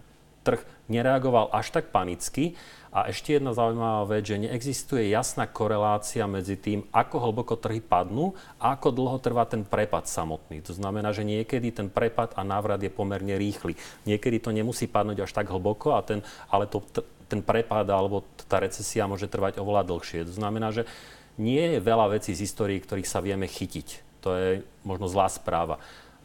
trh 0.49 0.65
nereagoval 0.89 1.53
až 1.53 1.77
tak 1.77 1.93
panicky. 1.93 2.57
A 2.89 3.13
ešte 3.13 3.37
jedna 3.37 3.53
zaujímavá 3.53 4.09
vec, 4.09 4.25
že 4.25 4.41
neexistuje 4.41 5.13
jasná 5.13 5.45
korelácia 5.45 6.25
medzi 6.25 6.57
tým, 6.57 6.89
ako 6.89 7.21
hlboko 7.21 7.61
trhy 7.61 7.85
padnú 7.85 8.33
a 8.57 8.73
ako 8.73 8.89
dlho 8.97 9.21
trvá 9.21 9.45
ten 9.45 9.61
prepad 9.61 10.09
samotný. 10.09 10.65
To 10.65 10.73
znamená, 10.73 11.13
že 11.13 11.21
niekedy 11.21 11.69
ten 11.69 11.93
prepad 11.93 12.33
a 12.33 12.41
návrat 12.49 12.81
je 12.81 12.89
pomerne 12.89 13.37
rýchly. 13.37 13.77
Niekedy 14.09 14.41
to 14.41 14.57
nemusí 14.57 14.89
padnúť 14.89 15.29
až 15.29 15.37
tak 15.37 15.53
hlboko, 15.53 15.95
a 15.95 16.01
ten, 16.01 16.25
ale 16.49 16.65
to, 16.65 16.81
ten 17.29 17.45
prepad 17.45 17.85
alebo 17.93 18.25
tá 18.49 18.57
recesia 18.57 19.05
môže 19.05 19.29
trvať 19.29 19.61
oveľa 19.61 19.85
dlhšie. 19.85 20.25
To 20.25 20.33
znamená, 20.33 20.73
že 20.73 20.89
nie 21.37 21.77
je 21.77 21.85
veľa 21.85 22.17
vecí 22.17 22.33
z 22.33 22.49
histórie, 22.49 22.81
ktorých 22.81 23.07
sa 23.07 23.21
vieme 23.21 23.45
chytiť. 23.45 24.01
To 24.25 24.33
je 24.35 24.51
možno 24.83 25.07
zlá 25.13 25.29
správa. 25.29 25.77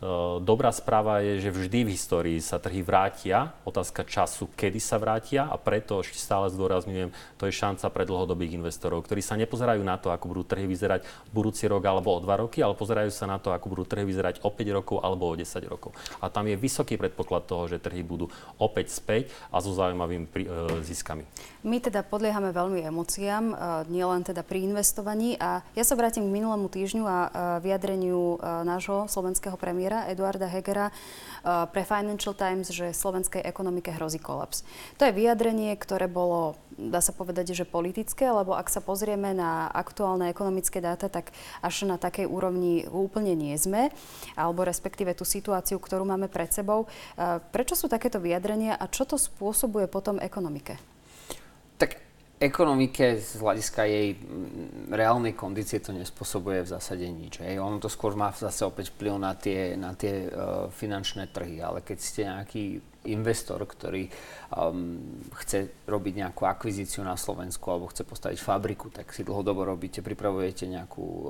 Ehm, 0.03 0.43
dobrá 0.43 0.67
správa 0.75 1.23
je, 1.23 1.47
že 1.47 1.49
vždy 1.49 1.87
v 1.87 1.93
histórii 1.95 2.39
sa 2.43 2.59
trhy 2.59 2.83
vrátia. 2.83 3.55
Otázka 3.63 4.03
času, 4.03 4.51
kedy 4.51 4.79
sa 4.83 4.99
vrátia 4.99 5.47
a 5.47 5.55
preto 5.55 6.03
ešte 6.03 6.19
stále 6.19 6.51
zdôrazňujem, 6.51 7.15
to 7.39 7.47
je 7.47 7.53
šanca 7.55 7.87
pre 7.87 8.03
dlhodobých 8.03 8.59
investorov, 8.59 9.07
ktorí 9.07 9.23
sa 9.23 9.39
nepozerajú 9.39 9.79
na 9.79 9.95
to, 9.95 10.11
ako 10.11 10.35
budú 10.35 10.43
trhy 10.43 10.67
vyzerať 10.67 11.07
budúci 11.31 11.71
rok 11.71 11.87
alebo 11.87 12.11
o 12.11 12.19
dva 12.19 12.43
roky, 12.43 12.59
ale 12.59 12.75
pozerajú 12.75 13.15
sa 13.15 13.31
na 13.31 13.39
to, 13.39 13.55
ako 13.55 13.71
budú 13.71 13.83
trhy 13.87 14.03
vyzerať 14.03 14.43
o 14.43 14.51
5 14.51 14.77
rokov 14.77 14.99
alebo 14.99 15.31
o 15.31 15.33
10 15.39 15.47
rokov. 15.71 15.95
A 16.19 16.27
tam 16.27 16.51
je 16.51 16.59
vysoký 16.59 16.99
predpoklad 16.99 17.47
toho, 17.47 17.71
že 17.71 17.79
trhy 17.79 18.03
budú 18.03 18.27
opäť 18.59 18.91
späť 18.91 19.31
a 19.55 19.63
so 19.63 19.71
zaujímavými 19.71 20.27
e, 20.27 20.47
ziskami. 20.83 21.23
My 21.63 21.79
teda 21.79 22.03
podliehame 22.03 22.51
veľmi 22.51 22.83
emóciám, 22.83 23.43
e, 23.51 23.55
nielen 23.87 24.27
teda 24.27 24.43
pri 24.43 24.67
investovaní 24.67 25.39
a 25.39 25.63
ja 25.77 25.83
sa 25.87 25.95
vrátim 25.95 26.27
k 26.27 26.35
minulému 26.35 26.67
týždňu 26.67 27.03
a 27.07 27.17
e, 27.23 27.29
vyjadreniu 27.63 28.35
nášho 28.43 29.07
slovenského 29.07 29.55
premiéra 29.55 29.92
premiéra 29.93 30.09
Eduarda 30.09 30.47
Hegera 30.49 30.89
uh, 30.89 31.69
pre 31.69 31.85
Financial 31.85 32.33
Times, 32.33 32.73
že 32.73 32.89
slovenskej 32.93 33.45
ekonomike 33.45 33.93
hrozí 33.93 34.17
kolaps. 34.17 34.65
To 34.97 35.05
je 35.05 35.13
vyjadrenie, 35.13 35.77
ktoré 35.77 36.09
bolo, 36.09 36.57
dá 36.73 36.97
sa 36.97 37.13
povedať, 37.13 37.53
že 37.53 37.69
politické, 37.69 38.25
lebo 38.25 38.57
ak 38.57 38.73
sa 38.73 38.81
pozrieme 38.81 39.37
na 39.37 39.69
aktuálne 39.69 40.33
ekonomické 40.33 40.81
dáta, 40.81 41.13
tak 41.13 41.29
až 41.61 41.85
na 41.85 42.01
takej 42.01 42.25
úrovni 42.25 42.89
úplne 42.89 43.37
nie 43.37 43.53
sme, 43.53 43.93
alebo 44.33 44.65
respektíve 44.65 45.13
tú 45.13 45.25
situáciu, 45.27 45.77
ktorú 45.77 46.09
máme 46.09 46.25
pred 46.25 46.49
sebou. 46.49 46.89
Uh, 47.13 47.37
prečo 47.53 47.77
sú 47.77 47.85
takéto 47.85 48.17
vyjadrenia 48.17 48.73
a 48.73 48.89
čo 48.89 49.05
to 49.05 49.21
spôsobuje 49.21 49.85
potom 49.85 50.17
ekonomike? 50.17 50.92
Ekonomike 52.41 53.21
z 53.21 53.39
hľadiska 53.39 53.81
jej 53.87 54.19
reálnej 54.91 55.31
kondície 55.31 55.79
to 55.79 55.95
nespôsobuje 55.95 56.65
v 56.65 56.71
zásade 56.75 57.07
nič. 57.07 57.39
Hej. 57.39 57.61
Ono 57.61 57.79
to 57.79 57.87
skôr 57.87 58.17
má 58.19 58.33
zase 58.35 58.67
opäť 58.67 58.91
vplyv 58.93 59.15
na 59.15 59.33
tie, 59.37 59.79
na 59.79 59.95
tie 59.95 60.27
uh, 60.27 60.67
finančné 60.67 61.31
trhy, 61.31 61.63
ale 61.63 61.79
keď 61.79 61.97
ste 62.03 62.27
nejaký 62.27 62.92
investor, 63.09 63.59
ktorý 63.67 64.07
um, 64.53 64.99
chce 65.43 65.83
robiť 65.83 66.13
nejakú 66.23 66.47
akvizíciu 66.47 67.03
na 67.03 67.19
Slovensku 67.19 67.67
alebo 67.67 67.91
chce 67.91 68.07
postaviť 68.07 68.39
fabriku, 68.39 68.87
tak 68.87 69.11
si 69.11 69.27
dlhodobo 69.27 69.67
robíte, 69.67 69.99
pripravujete 69.99 70.71
nejakú 70.71 71.03
uh, 71.03 71.27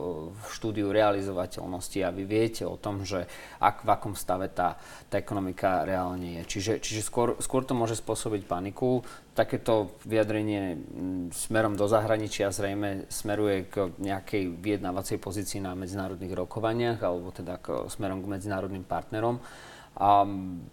štúdiu 0.53 0.93
realizovateľnosti 0.93 1.99
a 2.05 2.13
vy 2.13 2.23
viete 2.29 2.63
o 2.67 2.77
tom, 2.77 3.01
že 3.01 3.25
ak, 3.57 3.81
v 3.85 3.89
akom 3.89 4.13
stave 4.13 4.53
tá, 4.53 4.77
tá 5.09 5.17
ekonomika 5.17 5.81
reálne 5.85 6.41
je. 6.41 6.57
Čiže, 6.57 6.73
čiže 6.83 7.01
skôr, 7.01 7.37
skôr 7.41 7.65
to 7.65 7.73
môže 7.73 7.97
spôsobiť 7.97 8.45
paniku. 8.45 9.01
Takéto 9.33 9.97
vyjadrenie 10.05 10.77
smerom 11.33 11.73
do 11.73 11.89
zahraničia 11.89 12.53
zrejme 12.53 13.09
smeruje 13.09 13.65
k 13.65 13.89
nejakej 13.97 14.61
vyjednávacej 14.61 15.17
pozícii 15.17 15.57
na 15.57 15.73
medzinárodných 15.73 16.37
rokovaniach 16.37 17.01
alebo 17.01 17.33
teda 17.33 17.57
k, 17.57 17.89
smerom 17.89 18.21
k 18.21 18.29
medzinárodným 18.29 18.85
partnerom 18.85 19.41
Um, 19.93 20.65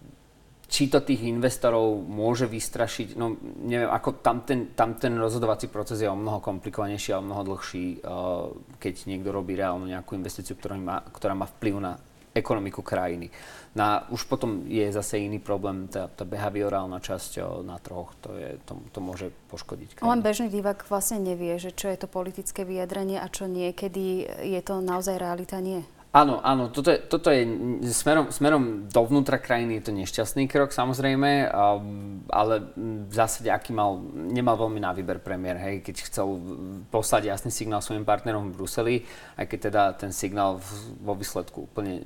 či 0.71 0.87
to 0.87 1.03
tých 1.03 1.27
investorov 1.27 1.99
môže 1.99 2.47
vystrašiť, 2.47 3.19
no 3.19 3.35
neviem, 3.67 3.91
ako 3.91 4.23
tam 4.23 4.47
ten, 4.47 4.71
tam 4.79 4.95
ten 4.95 5.19
rozhodovací 5.19 5.67
proces 5.67 5.99
je 5.99 6.07
o 6.07 6.15
mnoho 6.15 6.39
komplikovanejší 6.39 7.11
a 7.11 7.19
o 7.19 7.27
mnoho 7.27 7.43
dlhší, 7.43 8.07
uh, 8.07 8.55
keď 8.79 9.11
niekto 9.11 9.35
robí 9.35 9.59
reálnu 9.59 9.91
nejakú 9.91 10.15
investíciu, 10.15 10.55
ktorá 10.55 10.79
má, 10.79 11.03
ktorá 11.11 11.35
má 11.35 11.50
vplyv 11.50 11.75
na 11.83 11.99
ekonomiku 12.31 12.87
krajiny. 12.87 13.35
Na, 13.75 14.07
už 14.15 14.31
potom 14.31 14.62
je 14.71 14.87
zase 14.95 15.19
iný 15.19 15.43
problém, 15.43 15.91
tá, 15.91 16.07
tá 16.07 16.23
behaviorálna 16.23 17.03
časť 17.03 17.43
uh, 17.43 17.67
na 17.67 17.83
trhoch, 17.83 18.15
to, 18.23 18.39
je, 18.39 18.55
to, 18.62 18.79
to 18.95 18.99
môže 19.03 19.27
poškodiť 19.50 19.99
krajinu. 19.99 20.07
Len 20.07 20.23
bežný 20.23 20.47
divák 20.55 20.87
vlastne 20.87 21.19
nevie, 21.19 21.59
že 21.59 21.75
čo 21.75 21.91
je 21.91 21.99
to 21.99 22.07
politické 22.07 22.62
vyjadrenie 22.62 23.19
a 23.19 23.27
čo 23.27 23.50
nie, 23.50 23.75
kedy 23.75 24.23
je 24.47 24.61
to 24.62 24.79
naozaj 24.79 25.19
realita, 25.19 25.59
nie? 25.59 25.83
Áno, 26.11 26.43
áno, 26.43 26.75
toto 26.75 26.90
je, 26.90 26.99
toto 27.07 27.31
je 27.31 27.47
smerom, 27.95 28.35
smerom 28.35 28.90
dovnútra 28.90 29.38
krajiny 29.38 29.79
je 29.79 29.85
to 29.87 29.93
nešťastný 29.95 30.50
krok 30.50 30.75
samozrejme, 30.75 31.47
ale 32.26 32.55
v 33.07 33.14
zásade 33.14 33.47
aký 33.47 33.71
mal, 33.71 34.02
nemal 34.11 34.59
veľmi 34.59 34.83
na 34.83 34.90
výber 34.90 35.23
premiér, 35.23 35.62
hej, 35.62 35.87
keď 35.87 36.11
chcel 36.11 36.26
poslať 36.90 37.31
jasný 37.31 37.55
signál 37.55 37.79
svojim 37.79 38.02
partnerom 38.02 38.50
v 38.50 38.55
Bruseli, 38.59 38.97
aj 39.38 39.55
keď 39.55 39.59
teda 39.71 39.83
ten 40.02 40.11
signál 40.11 40.59
vo 40.99 41.14
výsledku 41.14 41.71
úplne 41.71 42.02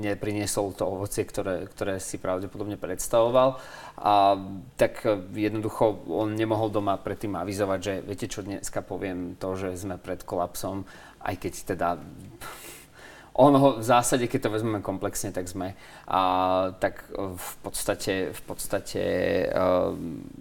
nepriniesol 0.00 0.72
to 0.72 0.88
ovocie, 0.88 1.28
ktoré, 1.28 1.68
ktoré 1.68 2.00
si 2.00 2.16
pravdepodobne 2.16 2.80
predstavoval, 2.80 3.60
a, 4.00 4.40
tak 4.80 5.04
jednoducho 5.36 6.08
on 6.08 6.32
nemohol 6.32 6.72
doma 6.72 6.96
predtým 6.96 7.36
avizovať, 7.36 7.80
že 7.84 7.94
viete 8.00 8.32
čo, 8.32 8.40
dneska 8.40 8.80
poviem 8.80 9.36
to, 9.36 9.60
že 9.60 9.76
sme 9.76 10.00
pred 10.00 10.24
kolapsom, 10.24 10.88
aj 11.20 11.36
keď 11.36 11.52
teda 11.76 11.88
ono 13.34 13.78
v 13.78 13.84
zásade, 13.84 14.26
keď 14.26 14.40
to 14.46 14.54
vezmeme 14.54 14.80
komplexne, 14.82 15.30
tak 15.30 15.46
sme. 15.46 15.78
A, 16.10 16.20
tak 16.82 17.06
v 17.14 17.52
podstate, 17.62 18.34
v 18.34 18.42
podstate 18.42 19.02
uh, 19.54 19.94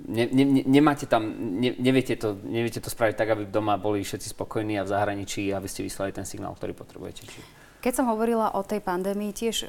ne, 0.10 0.25
ne, 0.29 0.65
nemáte 0.65 1.05
tam, 1.05 1.29
ne, 1.62 1.77
neviete, 1.77 2.17
to, 2.17 2.34
neviete 2.43 2.81
to 2.81 2.89
spraviť 2.89 3.15
tak, 3.15 3.29
aby 3.38 3.46
doma 3.46 3.77
boli 3.77 4.01
všetci 4.01 4.34
spokojní 4.34 4.81
a 4.81 4.86
v 4.86 4.91
zahraničí, 4.91 5.53
aby 5.53 5.67
ste 5.69 5.86
vyslali 5.86 6.12
ten 6.12 6.25
signál, 6.25 6.58
ktorý 6.58 6.74
potrebujete. 6.74 7.29
Či... 7.29 7.39
Keď 7.79 7.93
som 7.96 8.12
hovorila 8.12 8.51
o 8.60 8.62
tej 8.65 8.84
pandémii, 8.84 9.31
tiež, 9.31 9.63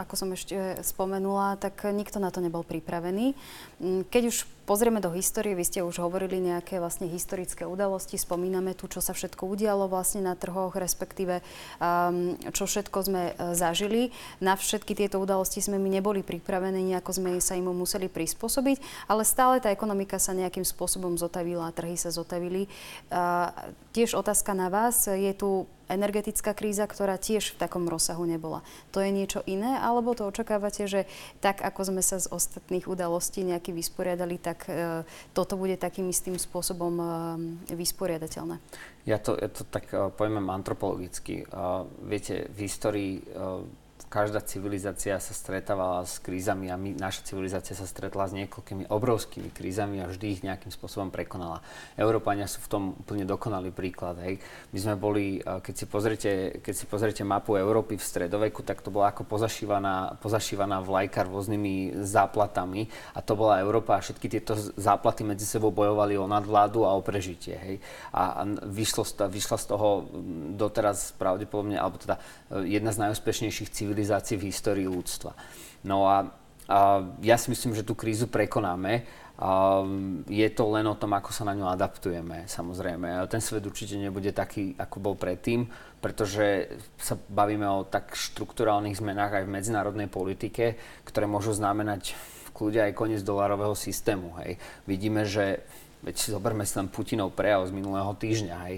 ako 0.00 0.14
som 0.16 0.32
ešte 0.32 0.80
spomenula, 0.80 1.60
tak 1.60 1.84
nikto 1.92 2.16
na 2.16 2.32
to 2.32 2.40
nebol 2.40 2.64
pripravený. 2.64 3.36
Mm, 3.84 4.08
keď 4.08 4.22
už 4.32 4.48
pozrieme 4.70 5.02
do 5.02 5.10
histórie, 5.10 5.58
vy 5.58 5.66
ste 5.66 5.82
už 5.82 5.98
hovorili 5.98 6.38
nejaké 6.38 6.78
vlastne 6.78 7.10
historické 7.10 7.66
udalosti, 7.66 8.14
spomíname 8.14 8.78
tu, 8.78 8.86
čo 8.86 9.02
sa 9.02 9.10
všetko 9.10 9.50
udialo 9.50 9.90
vlastne 9.90 10.22
na 10.22 10.38
trhoch, 10.38 10.78
respektíve 10.78 11.42
um, 11.82 12.38
čo 12.54 12.70
všetko 12.70 12.98
sme 13.02 13.22
uh, 13.34 13.58
zažili. 13.58 14.14
Na 14.38 14.54
všetky 14.54 14.94
tieto 14.94 15.18
udalosti 15.18 15.58
sme 15.58 15.82
my 15.82 15.98
neboli 15.98 16.22
pripravení, 16.22 16.86
nejako 16.86 17.18
sme 17.18 17.42
sa 17.42 17.58
im 17.58 17.66
museli 17.66 18.06
prispôsobiť, 18.06 19.10
ale 19.10 19.26
stále 19.26 19.58
tá 19.58 19.74
ekonomika 19.74 20.22
sa 20.22 20.38
nejakým 20.38 20.62
spôsobom 20.62 21.18
zotavila, 21.18 21.74
trhy 21.74 21.98
sa 21.98 22.14
zotavili. 22.14 22.70
Uh, 23.10 23.50
tiež 23.90 24.14
otázka 24.14 24.54
na 24.54 24.70
vás, 24.70 25.10
je 25.10 25.34
tu 25.34 25.66
energetická 25.90 26.54
kríza, 26.54 26.86
ktorá 26.86 27.18
tiež 27.18 27.58
v 27.58 27.60
takom 27.66 27.90
rozsahu 27.90 28.22
nebola. 28.22 28.62
To 28.94 29.02
je 29.02 29.10
niečo 29.10 29.42
iné, 29.50 29.74
alebo 29.82 30.14
to 30.14 30.30
očakávate, 30.30 30.86
že 30.86 31.10
tak, 31.42 31.58
ako 31.66 31.90
sme 31.90 32.02
sa 32.06 32.22
z 32.22 32.30
ostatných 32.30 32.86
udalostí 32.86 33.42
nejaký 33.42 33.74
vysporiadali, 33.74 34.38
tak 34.38 34.59
tak 34.60 34.68
e, 34.68 35.08
toto 35.32 35.56
bude 35.56 35.80
takým 35.80 36.12
istým 36.12 36.36
spôsobom 36.36 36.92
e, 37.00 37.04
vysporiadateľné. 37.72 38.60
Ja 39.08 39.16
to, 39.16 39.32
ja 39.40 39.48
to 39.48 39.64
tak 39.64 39.88
uh, 39.96 40.12
pojmem 40.12 40.44
antropologicky. 40.52 41.48
Viete, 42.04 42.52
v 42.52 42.68
histórii 42.68 43.24
každá 44.10 44.42
civilizácia 44.42 45.14
sa 45.22 45.30
stretávala 45.30 46.02
s 46.02 46.18
krízami 46.18 46.66
a 46.66 46.74
my, 46.74 46.98
naša 46.98 47.30
civilizácia 47.30 47.78
sa 47.78 47.86
stretla 47.86 48.26
s 48.26 48.34
niekoľkými 48.34 48.90
obrovskými 48.90 49.54
krízami 49.54 50.02
a 50.02 50.10
vždy 50.10 50.26
ich 50.26 50.42
nejakým 50.42 50.74
spôsobom 50.74 51.14
prekonala. 51.14 51.62
Európania 51.94 52.50
sú 52.50 52.58
v 52.58 52.68
tom 52.68 52.82
úplne 52.98 53.22
dokonalý 53.22 53.70
príklad. 53.70 54.18
Hej. 54.26 54.42
My 54.74 54.78
sme 54.82 54.94
boli, 54.98 55.38
keď 55.38 55.74
si, 55.78 55.86
pozrite, 55.86 56.30
keď 56.58 56.74
si 56.74 56.84
pozrite 56.90 57.22
mapu 57.22 57.54
Európy 57.54 57.94
v 57.94 58.02
stredoveku, 58.02 58.66
tak 58.66 58.82
to 58.82 58.90
bola 58.90 59.14
ako 59.14 59.22
pozašívaná, 59.30 60.18
pozašívaná 60.18 60.82
vlajka 60.82 61.30
rôznymi 61.30 62.02
záplatami 62.02 62.90
a 63.14 63.22
to 63.22 63.38
bola 63.38 63.62
Európa 63.62 63.94
a 63.94 64.02
všetky 64.02 64.26
tieto 64.26 64.58
záplaty 64.74 65.22
medzi 65.22 65.46
sebou 65.46 65.70
bojovali 65.70 66.18
o 66.18 66.26
nadvládu 66.26 66.82
a 66.82 66.98
o 66.98 67.00
prežitie. 67.06 67.54
Hej. 67.62 67.76
A, 68.10 68.42
a 68.42 68.50
vyšlo, 68.66 69.06
vyšla 69.06 69.54
z 69.54 69.66
toho 69.70 70.10
doteraz 70.58 71.14
pravdepodobne, 71.14 71.78
alebo 71.78 71.94
teda 72.02 72.18
e, 72.50 72.74
jedna 72.74 72.90
z 72.90 73.06
najúspešnejších 73.06 73.70
civilizácií 73.70 73.99
civilizácií 74.00 74.40
v 74.40 74.48
histórii 74.48 74.88
ľudstva. 74.88 75.36
No 75.84 76.08
a, 76.08 76.24
a 76.64 77.04
ja 77.20 77.36
si 77.36 77.52
myslím, 77.52 77.76
že 77.76 77.84
tú 77.84 77.92
krízu 77.92 78.32
prekonáme. 78.32 79.04
A 79.40 79.80
je 80.28 80.48
to 80.52 80.68
len 80.68 80.84
o 80.84 80.96
tom, 81.00 81.16
ako 81.16 81.32
sa 81.32 81.48
na 81.48 81.56
ňu 81.56 81.64
adaptujeme, 81.64 82.44
samozrejme. 82.44 83.24
Ten 83.24 83.40
svet 83.40 83.64
určite 83.64 83.96
nebude 83.96 84.36
taký, 84.36 84.76
ako 84.76 84.96
bol 85.00 85.14
predtým, 85.16 85.64
pretože 85.96 86.68
sa 87.00 87.16
bavíme 87.16 87.64
o 87.64 87.88
tak 87.88 88.12
štruktúrálnych 88.12 89.00
zmenách 89.00 89.40
aj 89.40 89.44
v 89.48 89.54
medzinárodnej 89.56 90.08
politike, 90.12 90.76
ktoré 91.08 91.24
môžu 91.24 91.56
znamenať 91.56 92.12
kľude 92.52 92.84
aj 92.84 92.92
koniec 92.92 93.24
dolárového 93.24 93.72
systému. 93.72 94.36
Hej. 94.44 94.60
Vidíme, 94.84 95.24
že 95.24 95.64
Veď 96.00 96.14
si 96.16 96.28
zoberme 96.32 96.64
si 96.64 96.72
tam 96.72 96.88
Putinov 96.88 97.36
prejav 97.36 97.68
z 97.68 97.76
minulého 97.76 98.08
týždňa. 98.16 98.56
Hej. 98.68 98.76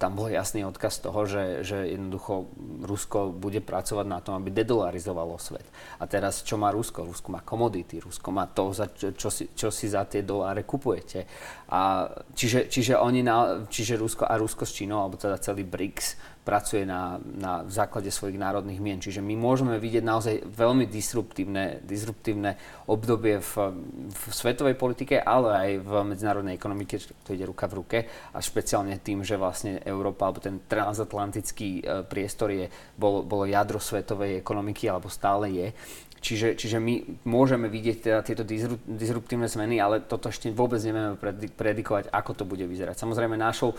Tam 0.00 0.16
bol 0.16 0.32
jasný 0.32 0.64
odkaz 0.64 1.04
toho, 1.04 1.28
že, 1.28 1.60
že 1.60 1.92
jednoducho 1.92 2.48
Rusko 2.80 3.28
bude 3.36 3.60
pracovať 3.60 4.06
na 4.08 4.24
tom, 4.24 4.40
aby 4.40 4.48
dedolarizovalo 4.48 5.36
svet. 5.36 5.68
A 6.00 6.08
teraz 6.08 6.40
čo 6.40 6.56
má 6.56 6.72
Rusko? 6.72 7.04
Rusko 7.04 7.28
má 7.28 7.44
komodity, 7.44 8.00
Rusko 8.00 8.32
má 8.32 8.48
to, 8.48 8.72
za 8.72 8.88
čo, 8.88 9.12
čo, 9.12 9.28
si, 9.28 9.52
čo 9.52 9.68
si 9.68 9.92
za 9.92 10.08
tie 10.08 10.24
doláre 10.24 10.64
kupujete. 10.64 11.28
A 11.68 12.08
čiže, 12.32 12.72
čiže, 12.72 12.96
oni 12.96 13.20
na, 13.20 13.68
čiže 13.68 14.00
Rusko 14.00 14.24
a 14.24 14.40
Rusko 14.40 14.64
s 14.64 14.72
Čínou, 14.72 15.04
alebo 15.04 15.20
teda 15.20 15.36
celý 15.36 15.68
BRICS, 15.68 16.35
pracuje 16.46 16.86
na, 16.86 17.18
na 17.18 17.66
základe 17.66 18.06
svojich 18.14 18.38
národných 18.38 18.78
mien. 18.78 19.02
Čiže 19.02 19.18
my 19.18 19.34
môžeme 19.34 19.82
vidieť 19.82 20.04
naozaj 20.06 20.34
veľmi 20.46 20.86
disruptívne, 20.86 21.82
disruptívne 21.82 22.54
obdobie 22.86 23.42
v, 23.42 23.52
v 24.06 24.22
svetovej 24.30 24.78
politike, 24.78 25.18
ale 25.18 25.50
aj 25.58 25.70
v 25.82 25.90
medzinárodnej 26.06 26.54
ekonomike, 26.54 27.02
to 27.26 27.34
ide 27.34 27.50
ruka 27.50 27.66
v 27.66 27.76
ruke 27.82 27.98
a 28.30 28.38
špeciálne 28.38 28.94
tým, 29.02 29.26
že 29.26 29.34
vlastne 29.34 29.82
Európa 29.82 30.30
alebo 30.30 30.38
ten 30.38 30.62
transatlantický 30.62 31.82
e, 31.82 32.06
priestor 32.06 32.54
je, 32.54 32.70
bolo, 32.94 33.26
bolo 33.26 33.42
jadro 33.42 33.82
svetovej 33.82 34.38
ekonomiky 34.38 34.86
alebo 34.86 35.10
stále 35.10 35.50
je. 35.50 35.68
Čiže, 36.26 36.58
čiže 36.58 36.82
my 36.82 37.22
môžeme 37.28 37.70
vidieť 37.70 37.96
teda 38.02 38.20
tieto 38.24 38.42
disruptívne 38.82 39.46
zmeny, 39.46 39.78
ale 39.78 40.02
toto 40.02 40.26
ešte 40.26 40.50
vôbec 40.50 40.82
nevieme 40.82 41.14
predikovať, 41.54 42.10
ako 42.10 42.32
to 42.34 42.44
bude 42.48 42.66
vyzerať. 42.66 42.98
Samozrejme, 42.98 43.38
našou 43.38 43.76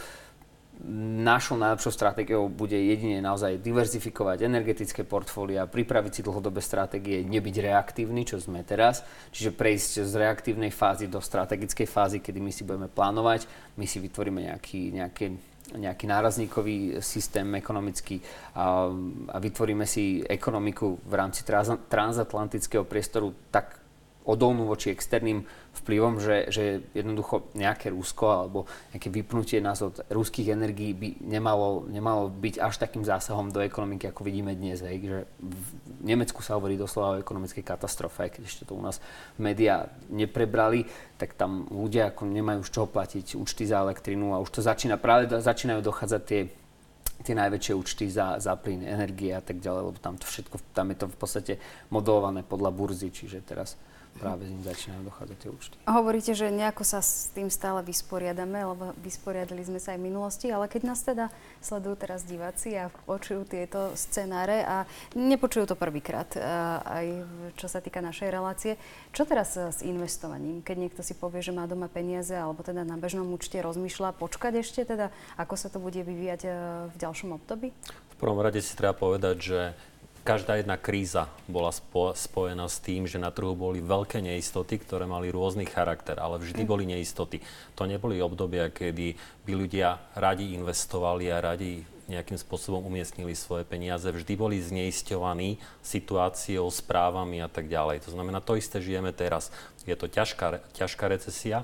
našou 1.23 1.57
najlepšou 1.57 1.89
stratégiou 1.89 2.45
bude 2.53 2.77
jedine 2.77 3.17
naozaj 3.17 3.57
diverzifikovať 3.57 4.45
energetické 4.45 5.01
portfólia, 5.01 5.65
pripraviť 5.65 6.11
si 6.13 6.21
dlhodobé 6.21 6.61
stratégie, 6.61 7.25
nebyť 7.25 7.55
reaktívny, 7.65 8.21
čo 8.21 8.37
sme 8.37 8.61
teraz, 8.61 9.01
čiže 9.33 9.57
prejsť 9.57 10.05
z 10.05 10.13
reaktívnej 10.13 10.69
fázy 10.69 11.09
do 11.09 11.17
strategickej 11.17 11.87
fázy, 11.89 12.17
kedy 12.21 12.37
my 12.37 12.51
si 12.53 12.61
budeme 12.61 12.89
plánovať, 12.91 13.49
my 13.73 13.85
si 13.89 13.97
vytvoríme 13.97 14.53
nejaký, 14.53 14.81
nejaké, 14.93 15.25
nejaký 15.73 16.05
nárazníkový 16.05 17.01
systém 17.01 17.49
ekonomický 17.57 18.21
a, 18.53 18.93
a 19.33 19.37
vytvoríme 19.41 19.89
si 19.89 20.21
ekonomiku 20.21 21.01
v 21.09 21.13
rámci 21.17 21.41
transatlantického 21.89 22.85
priestoru 22.85 23.33
tak 23.49 23.86
odolnú 24.27 24.67
voči 24.67 24.91
externým 24.91 25.47
vplyvom, 25.79 26.19
že, 26.19 26.51
že 26.51 26.63
jednoducho 26.91 27.47
nejaké 27.55 27.95
Rusko 27.95 28.25
alebo 28.27 28.59
nejaké 28.91 29.07
vypnutie 29.07 29.63
nás 29.63 29.79
od 29.79 30.03
ruských 30.11 30.51
energií 30.51 30.91
by 30.91 31.23
nemalo, 31.23 31.87
nemalo 31.87 32.27
byť 32.27 32.59
až 32.59 32.75
takým 32.75 33.07
zásahom 33.07 33.55
do 33.55 33.63
ekonomiky, 33.63 34.11
ako 34.11 34.27
vidíme 34.27 34.51
dnes. 34.51 34.83
Hej, 34.83 34.97
že 35.07 35.19
v 35.39 35.67
Nemecku 36.03 36.43
sa 36.43 36.59
hovorí 36.59 36.75
doslova 36.75 37.15
o 37.15 37.21
ekonomickej 37.23 37.63
katastrofe, 37.63 38.27
keď 38.27 38.43
ešte 38.43 38.67
to 38.67 38.75
u 38.75 38.83
nás 38.83 38.99
médiá 39.39 39.87
neprebrali, 40.11 40.83
tak 41.15 41.39
tam 41.39 41.63
ľudia 41.71 42.11
ako 42.11 42.27
nemajú 42.27 42.61
z 42.67 42.73
čoho 42.73 42.87
platiť 42.91 43.39
účty 43.39 43.63
za 43.63 43.79
elektrinu 43.79 44.35
a 44.35 44.43
už 44.43 44.59
to 44.59 44.61
začína, 44.61 44.99
práve 44.99 45.31
začínajú 45.31 45.79
dochádzať 45.79 46.23
tie 46.27 46.41
tie 47.17 47.33
najväčšie 47.33 47.73
účty 47.73 48.05
za, 48.13 48.37
za 48.37 48.53
plyn, 48.53 48.85
energie 48.85 49.33
a 49.33 49.41
tak 49.41 49.57
ďalej, 49.57 49.81
lebo 49.89 49.97
tam 49.97 50.21
to 50.21 50.29
všetko, 50.29 50.61
tam 50.71 50.93
je 50.93 50.97
to 51.01 51.05
v 51.09 51.17
podstate 51.17 51.53
modelované 51.89 52.45
podľa 52.45 52.69
burzy, 52.69 53.09
čiže 53.09 53.41
teraz 53.41 53.73
práve 54.17 54.49
z 54.49 54.51
ním 54.51 54.63
začínajú 54.65 55.01
dochádzať 55.07 55.37
tie 55.37 55.49
účty. 55.53 55.75
Hovoríte, 55.85 56.33
že 56.33 56.49
nejako 56.49 56.83
sa 56.83 56.99
s 57.05 57.29
tým 57.31 57.47
stále 57.47 57.85
vysporiadame, 57.85 58.65
lebo 58.65 58.91
vysporiadali 58.99 59.61
sme 59.63 59.77
sa 59.77 59.93
aj 59.93 59.99
v 60.01 60.07
minulosti, 60.09 60.49
ale 60.49 60.65
keď 60.65 60.81
nás 60.89 61.05
teda 61.05 61.29
sledujú 61.61 61.95
teraz 61.95 62.25
diváci 62.25 62.73
a 62.75 62.89
počujú 63.05 63.45
tieto 63.45 63.93
scenáre 63.93 64.65
a 64.65 64.89
nepočujú 65.13 65.69
to 65.69 65.75
prvýkrát, 65.77 66.27
aj 66.83 67.05
čo 67.55 67.69
sa 67.69 67.79
týka 67.79 68.01
našej 68.01 68.29
relácie, 68.33 68.81
čo 69.13 69.23
teraz 69.23 69.53
s 69.55 69.85
investovaním? 69.85 70.65
Keď 70.65 70.75
niekto 70.75 71.01
si 71.05 71.13
povie, 71.13 71.45
že 71.45 71.53
má 71.53 71.69
doma 71.69 71.85
peniaze 71.85 72.33
alebo 72.33 72.65
teda 72.65 72.81
na 72.81 72.97
bežnom 72.97 73.29
účte 73.29 73.61
rozmýšľa, 73.61 74.17
počkať 74.17 74.65
ešte 74.65 74.81
teda, 74.83 75.13
ako 75.37 75.53
sa 75.53 75.69
to 75.69 75.77
bude 75.77 76.01
vyvíjať 76.01 76.41
v 76.89 76.95
ďalšom 76.97 77.37
období? 77.37 77.69
V 78.13 78.15
prvom 78.17 78.41
rade 78.41 78.57
si 78.65 78.73
treba 78.73 78.97
povedať, 78.97 79.35
že 79.37 79.59
každá 80.27 80.59
jedna 80.59 80.75
kríza 80.75 81.31
bola 81.47 81.71
spo, 81.71 82.11
spojená 82.11 82.67
s 82.67 82.83
tým, 82.83 83.07
že 83.07 83.15
na 83.15 83.31
trhu 83.31 83.55
boli 83.55 83.79
veľké 83.79 84.19
neistoty, 84.19 84.75
ktoré 84.75 85.07
mali 85.07 85.31
rôzny 85.31 85.63
charakter, 85.63 86.19
ale 86.19 86.43
vždy 86.43 86.67
boli 86.67 86.83
neistoty. 86.83 87.39
To 87.79 87.87
neboli 87.87 88.19
obdobia, 88.19 88.67
kedy 88.67 89.15
by 89.47 89.53
ľudia 89.55 89.95
radi 90.19 90.51
investovali 90.51 91.31
a 91.31 91.39
radi 91.39 91.87
nejakým 92.11 92.35
spôsobom 92.35 92.83
umiestnili 92.83 93.35
svoje 93.39 93.63
peniaze. 93.63 94.07
Vždy 94.07 94.33
boli 94.35 94.59
zneisťovaní 94.59 95.63
situáciou, 95.79 96.67
správami 96.67 97.39
a 97.39 97.47
tak 97.47 97.71
ďalej. 97.71 98.03
To 98.07 98.11
znamená, 98.11 98.43
to 98.43 98.59
isté 98.59 98.83
žijeme 98.83 99.15
teraz. 99.15 99.47
Je 99.87 99.95
to 99.95 100.11
ťažká, 100.11 100.59
ťažká 100.75 101.07
recesia. 101.07 101.63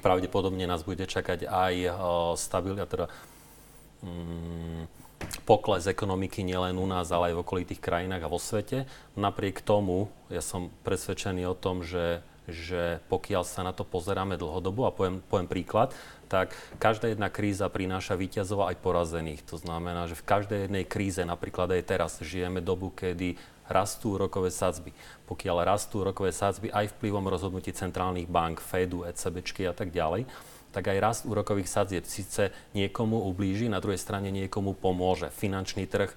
Pravdepodobne 0.00 0.64
nás 0.64 0.84
bude 0.84 1.04
čakať 1.04 1.48
aj 1.48 1.74
uh, 1.84 1.92
stabil, 2.36 2.76
teda, 2.84 3.08
um, 4.04 4.84
pokles 5.48 5.88
ekonomiky 5.88 6.44
nielen 6.44 6.76
u 6.76 6.84
nás, 6.84 7.08
ale 7.08 7.32
aj 7.32 7.40
v 7.40 7.42
okolitých 7.42 7.80
krajinách 7.80 8.20
a 8.20 8.28
vo 8.28 8.36
svete. 8.36 8.84
Napriek 9.16 9.64
tomu 9.64 10.12
ja 10.28 10.44
som 10.44 10.68
presvedčený 10.84 11.48
o 11.48 11.56
tom, 11.56 11.80
že, 11.80 12.20
že 12.44 13.00
pokiaľ 13.08 13.48
sa 13.48 13.64
na 13.64 13.72
to 13.72 13.88
pozeráme 13.88 14.36
dlhodobo, 14.36 14.84
a 14.84 14.92
poviem, 14.92 15.24
poviem 15.24 15.48
príklad, 15.48 15.96
tak 16.28 16.52
každá 16.76 17.08
jedna 17.08 17.32
kríza 17.32 17.64
prináša 17.72 18.12
víťazov 18.12 18.68
aj 18.68 18.76
porazených. 18.84 19.40
To 19.48 19.56
znamená, 19.56 20.04
že 20.04 20.20
v 20.20 20.28
každej 20.28 20.58
jednej 20.68 20.84
kríze, 20.84 21.24
napríklad 21.24 21.72
aj 21.72 21.82
teraz, 21.88 22.20
žijeme 22.20 22.60
dobu, 22.60 22.92
kedy 22.92 23.40
rastú 23.64 24.20
úrokové 24.20 24.52
sadzby. 24.52 24.92
Pokiaľ 25.24 25.64
rastú 25.64 26.04
úrokové 26.04 26.32
sadzby 26.32 26.68
aj 26.68 26.92
vplyvom 26.96 27.24
rozhodnutí 27.24 27.72
centrálnych 27.72 28.28
bank, 28.28 28.60
Fedu, 28.60 29.08
ECBčky 29.08 29.64
a 29.64 29.72
tak 29.72 29.88
ďalej, 29.88 30.28
tak 30.72 30.92
aj 30.92 30.98
rast 31.00 31.22
úrokových 31.24 31.68
sadzieb 31.68 32.04
síce 32.04 32.52
niekomu 32.76 33.24
ublíži, 33.28 33.72
na 33.72 33.80
druhej 33.80 34.00
strane 34.00 34.28
niekomu 34.28 34.76
pomôže. 34.76 35.32
Finančný 35.32 35.88
trh 35.88 36.12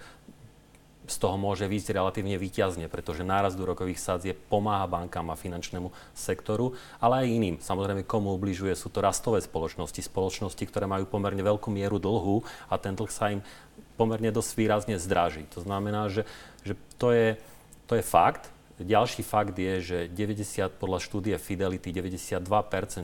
z 1.11 1.15
toho 1.19 1.35
môže 1.35 1.67
výjsť 1.67 1.97
relatívne 1.97 2.39
výťazne, 2.39 2.87
pretože 2.87 3.27
nárast 3.27 3.59
úrokových 3.59 3.99
sadzieb 3.99 4.37
pomáha 4.47 4.87
bankám 4.87 5.27
a 5.33 5.35
finančnému 5.35 5.91
sektoru, 6.15 6.77
ale 7.03 7.25
aj 7.25 7.35
iným. 7.35 7.55
Samozrejme, 7.59 8.07
komu 8.07 8.31
ubližuje, 8.37 8.71
sú 8.79 8.87
to 8.87 9.03
rastové 9.03 9.43
spoločnosti, 9.43 9.99
spoločnosti, 9.99 10.63
ktoré 10.63 10.87
majú 10.87 11.03
pomerne 11.09 11.43
veľkú 11.43 11.67
mieru 11.67 11.99
dlhu 11.99 12.47
a 12.71 12.79
ten 12.79 12.95
dlh 12.95 13.11
sa 13.11 13.33
im 13.33 13.43
pomerne 13.99 14.31
dosť 14.31 14.51
výrazne 14.55 14.95
zdraží. 14.95 15.43
To 15.51 15.59
znamená, 15.59 16.07
že, 16.07 16.23
že 16.63 16.79
to, 16.95 17.11
je, 17.11 17.35
to 17.91 17.99
je 17.99 18.03
fakt, 18.05 18.47
ďalší 18.83 19.21
fakt 19.25 19.55
je, 19.55 19.73
že 19.81 19.97
90, 20.11 20.81
podľa 20.81 20.99
štúdie 21.01 21.35
Fidelity 21.37 21.93
92% 21.93 22.41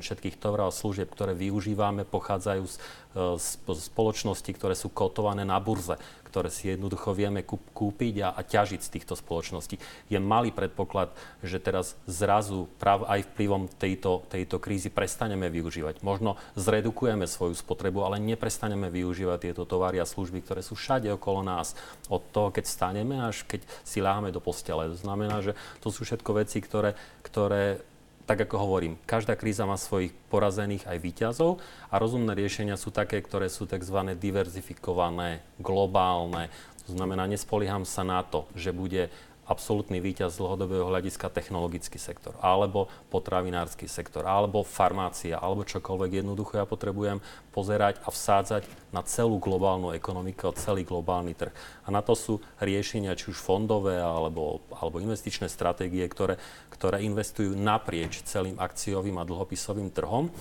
všetkých 0.04 0.36
tovarov 0.38 0.70
a 0.70 0.76
služieb, 0.76 1.10
ktoré 1.10 1.38
využívame, 1.38 2.04
pochádzajú 2.04 2.64
z, 2.68 2.76
e, 3.16 3.38
z, 3.40 3.48
spoločností, 3.92 4.54
ktoré 4.54 4.76
sú 4.76 4.94
kotované 4.94 5.48
na 5.48 5.58
burze, 5.58 5.98
ktoré 6.38 6.54
si 6.54 6.70
jednoducho 6.70 7.18
vieme 7.18 7.42
kúpiť 7.42 8.22
a, 8.22 8.30
a 8.38 8.46
ťažiť 8.46 8.78
z 8.78 8.94
týchto 8.94 9.18
spoločností. 9.18 9.82
Je 10.06 10.22
malý 10.22 10.54
predpoklad, 10.54 11.10
že 11.42 11.58
teraz 11.58 11.98
zrazu 12.06 12.70
práv 12.78 13.10
aj 13.10 13.26
vplyvom 13.34 13.66
tejto, 13.66 14.22
tejto 14.30 14.62
krízy 14.62 14.94
prestaneme 14.94 15.50
využívať. 15.50 16.06
Možno 16.06 16.38
zredukujeme 16.54 17.26
svoju 17.26 17.58
spotrebu, 17.58 18.06
ale 18.06 18.22
neprestaneme 18.22 18.94
využívať 18.94 19.50
tieto 19.50 19.66
tovary 19.66 19.98
a 19.98 20.06
služby, 20.06 20.46
ktoré 20.46 20.62
sú 20.62 20.78
všade 20.78 21.10
okolo 21.18 21.42
nás. 21.42 21.74
Od 22.06 22.22
toho, 22.30 22.54
keď 22.54 22.70
staneme, 22.70 23.18
až 23.18 23.42
keď 23.50 23.66
si 23.82 23.98
láhame 23.98 24.30
do 24.30 24.38
postele. 24.38 24.94
To 24.94 24.98
znamená, 25.02 25.42
že 25.42 25.58
to 25.82 25.90
sú 25.90 26.06
všetko 26.06 26.38
veci, 26.38 26.62
ktoré, 26.62 26.94
ktoré 27.26 27.82
tak 28.28 28.44
ako 28.44 28.60
hovorím, 28.60 29.00
každá 29.08 29.40
kríza 29.40 29.64
má 29.64 29.80
svojich 29.80 30.12
porazených 30.28 30.84
aj 30.84 30.98
výťazov 31.00 31.64
a 31.88 31.96
rozumné 31.96 32.36
riešenia 32.36 32.76
sú 32.76 32.92
také, 32.92 33.24
ktoré 33.24 33.48
sú 33.48 33.64
tzv. 33.64 33.98
diverzifikované, 34.20 35.40
globálne. 35.64 36.52
To 36.92 36.92
znamená, 36.92 37.24
nespolieham 37.24 37.88
sa 37.88 38.04
na 38.04 38.20
to, 38.28 38.44
že 38.52 38.76
bude 38.76 39.08
absolútny 39.48 40.04
víťaz 40.04 40.36
z 40.36 40.44
dlhodobého 40.44 40.92
hľadiska 40.92 41.32
technologický 41.32 41.96
sektor, 41.96 42.36
alebo 42.44 42.92
potravinársky 43.08 43.88
sektor, 43.88 44.28
alebo 44.28 44.68
farmácia, 44.68 45.40
alebo 45.40 45.64
čokoľvek. 45.64 46.20
Jednoducho 46.20 46.60
ja 46.60 46.68
potrebujem 46.68 47.24
pozerať 47.56 48.04
a 48.04 48.12
vsádzať 48.12 48.68
na 48.88 49.04
celú 49.04 49.36
globálnu 49.38 49.92
ekonomiku, 49.92 50.56
celý 50.56 50.88
globálny 50.88 51.36
trh. 51.36 51.52
A 51.84 51.92
na 51.92 52.00
to 52.00 52.16
sú 52.16 52.40
riešenia, 52.64 53.20
či 53.20 53.36
už 53.36 53.40
fondové, 53.40 54.00
alebo, 54.00 54.64
alebo 54.72 55.04
investičné 55.04 55.52
stratégie, 55.52 56.08
ktoré, 56.08 56.40
ktoré 56.72 57.04
investujú 57.04 57.52
naprieč 57.58 58.24
celým 58.24 58.56
akciovým 58.56 59.20
a 59.20 59.28
dlhopisovým 59.28 59.92
trhom. 59.92 60.32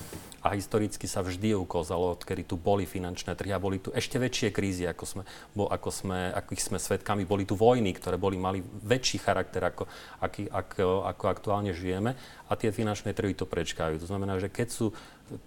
A 0.47 0.55
historicky 0.55 1.11
sa 1.11 1.19
vždy 1.19 1.59
ukázalo, 1.59 2.15
odkedy 2.15 2.47
tu 2.47 2.55
boli 2.55 2.87
finančné 2.87 3.35
trhy 3.35 3.51
a 3.51 3.59
boli 3.59 3.83
tu 3.83 3.91
ešte 3.91 4.15
väčšie 4.15 4.55
krízy, 4.55 4.87
ako 4.87 5.03
sme, 5.03 5.23
bo, 5.51 5.67
ako 5.67 5.89
sme, 5.91 6.31
akých 6.31 6.71
sme 6.71 6.77
svetkami. 6.79 7.27
Boli 7.27 7.43
tu 7.43 7.59
vojny, 7.59 7.91
ktoré 7.91 8.15
boli, 8.15 8.39
mali 8.39 8.63
väčší 8.63 9.19
charakter, 9.19 9.59
ako, 9.59 9.91
aký, 10.23 10.47
ako, 10.47 11.03
ako 11.03 11.23
aktuálne 11.27 11.75
žijeme. 11.75 12.15
A 12.47 12.55
tie 12.55 12.71
finančné 12.71 13.11
trhy 13.11 13.35
to 13.35 13.43
prečkajú. 13.43 13.99
To 13.99 14.07
znamená, 14.07 14.39
že 14.39 14.47
keď 14.47 14.67
sú 14.71 14.95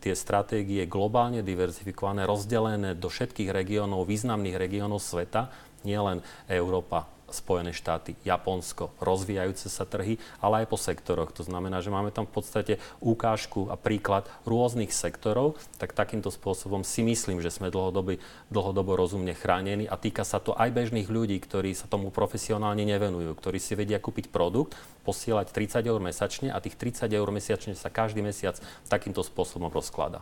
tie 0.01 0.13
stratégie 0.13 0.85
globálne 0.85 1.41
diverzifikované, 1.41 2.29
rozdelené 2.29 2.97
do 2.97 3.09
všetkých 3.09 3.51
regiónov, 3.51 4.09
významných 4.09 4.57
regiónov 4.57 5.01
sveta, 5.01 5.49
nielen 5.83 6.21
Európa, 6.47 7.09
Spojené 7.31 7.71
štáty, 7.71 8.19
Japonsko, 8.27 8.91
rozvíjajúce 8.99 9.71
sa 9.71 9.87
trhy, 9.87 10.19
ale 10.43 10.63
aj 10.63 10.67
po 10.67 10.75
sektoroch. 10.75 11.31
To 11.39 11.47
znamená, 11.47 11.79
že 11.79 11.95
máme 11.95 12.11
tam 12.11 12.27
v 12.27 12.35
podstate 12.43 12.83
ukážku 12.99 13.71
a 13.71 13.79
príklad 13.79 14.27
rôznych 14.43 14.91
sektorov, 14.91 15.55
tak 15.79 15.95
takýmto 15.95 16.35
spôsobom 16.35 16.83
si 16.83 17.07
myslím, 17.07 17.39
že 17.39 17.55
sme 17.55 17.71
dlhodobo, 17.71 18.19
dlhodobo 18.51 18.99
rozumne 18.99 19.39
chránení 19.39 19.87
a 19.87 19.95
týka 19.95 20.27
sa 20.27 20.43
to 20.43 20.59
aj 20.59 20.75
bežných 20.75 21.07
ľudí, 21.07 21.39
ktorí 21.39 21.71
sa 21.71 21.87
tomu 21.87 22.11
profesionálne 22.11 22.83
nevenujú, 22.83 23.31
ktorí 23.39 23.63
si 23.63 23.79
vedia 23.79 24.03
kúpiť 24.03 24.27
produkt, 24.35 24.75
posielať 25.03 25.53
30 25.53 25.85
eur 25.85 26.01
mesačne 26.01 26.49
a 26.53 26.59
tých 26.61 26.77
30 26.77 27.11
eur 27.11 27.29
mesačne 27.33 27.73
sa 27.75 27.89
každý 27.89 28.21
mesiac 28.21 28.57
takýmto 28.89 29.25
spôsobom 29.25 29.73
rozkladá. 29.73 30.21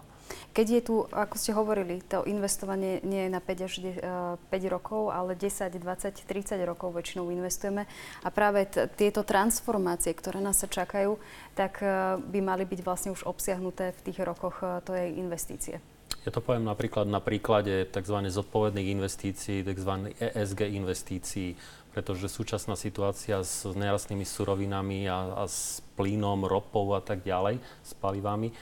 Keď 0.53 0.67
je 0.69 0.83
tu, 0.85 0.95
ako 1.09 1.37
ste 1.41 1.57
hovorili, 1.57 2.05
to 2.05 2.27
investovanie 2.29 3.01
nie 3.07 3.29
je 3.29 3.31
na 3.33 3.41
5 3.41 3.65
až 3.65 3.75
5 3.81 4.45
e, 4.45 4.69
rokov, 4.69 5.09
ale 5.09 5.33
10, 5.33 5.73
20, 5.73 6.27
30 6.29 6.59
rokov 6.69 6.93
väčšinou 6.93 7.33
investujeme 7.33 7.89
a 8.21 8.29
práve 8.29 8.69
t- 8.69 8.85
tieto 8.93 9.25
transformácie, 9.25 10.13
ktoré 10.13 10.45
nás 10.45 10.61
sa 10.61 10.69
čakajú, 10.69 11.17
tak 11.57 11.81
e, 11.81 12.21
by 12.21 12.41
mali 12.45 12.69
byť 12.69 12.81
vlastne 12.85 13.11
už 13.15 13.25
obsiahnuté 13.25 13.97
v 13.97 14.01
tých 14.05 14.19
rokoch 14.21 14.61
e, 14.61 14.85
tej 14.85 15.17
investície. 15.17 15.81
Ja 16.27 16.35
to 16.35 16.45
poviem 16.45 16.67
napríklad 16.67 17.09
na 17.09 17.25
príklade 17.25 17.89
tzv. 17.89 18.17
zodpovedných 18.29 18.93
investícií, 19.01 19.65
tzv. 19.65 20.13
ESG 20.19 20.61
investícií, 20.77 21.57
pretože 21.93 22.31
súčasná 22.31 22.77
situácia 22.77 23.41
s 23.43 23.65
nerastnými 23.65 24.25
surovinami 24.25 25.09
a, 25.09 25.41
a 25.41 25.45
s 25.49 25.81
plynom, 25.99 26.47
ropou 26.47 26.95
a 26.95 27.03
tak 27.03 27.25
ďalej, 27.25 27.59
s 27.83 27.93
palivami, 27.99 28.53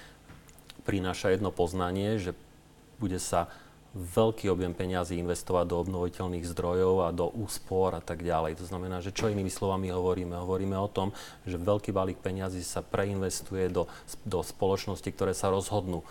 prináša 0.87 1.35
jedno 1.35 1.51
poznanie, 1.51 2.17
že 2.23 2.33
bude 2.97 3.19
sa 3.19 3.51
veľký 3.97 4.53
objem 4.53 4.77
peňazí 4.77 5.17
investovať 5.17 5.73
do 5.73 5.81
obnoviteľných 5.81 6.45
zdrojov 6.45 7.09
a 7.09 7.17
do 7.17 7.33
úspor 7.33 7.97
a 7.97 8.05
tak 8.05 8.21
ďalej. 8.21 8.61
To 8.61 8.69
znamená, 8.69 9.01
že 9.01 9.09
čo 9.09 9.33
inými 9.33 9.49
slovami 9.49 9.89
hovoríme? 9.89 10.37
Hovoríme 10.37 10.77
o 10.77 10.93
tom, 10.93 11.17
že 11.49 11.57
veľký 11.57 11.97
balík 11.97 12.21
peňazí 12.21 12.61
sa 12.61 12.85
preinvestuje 12.85 13.73
do, 13.73 13.89
do 14.29 14.45
spoločnosti, 14.45 15.09
ktoré 15.09 15.33
sa 15.33 15.49
rozhodnú 15.49 16.05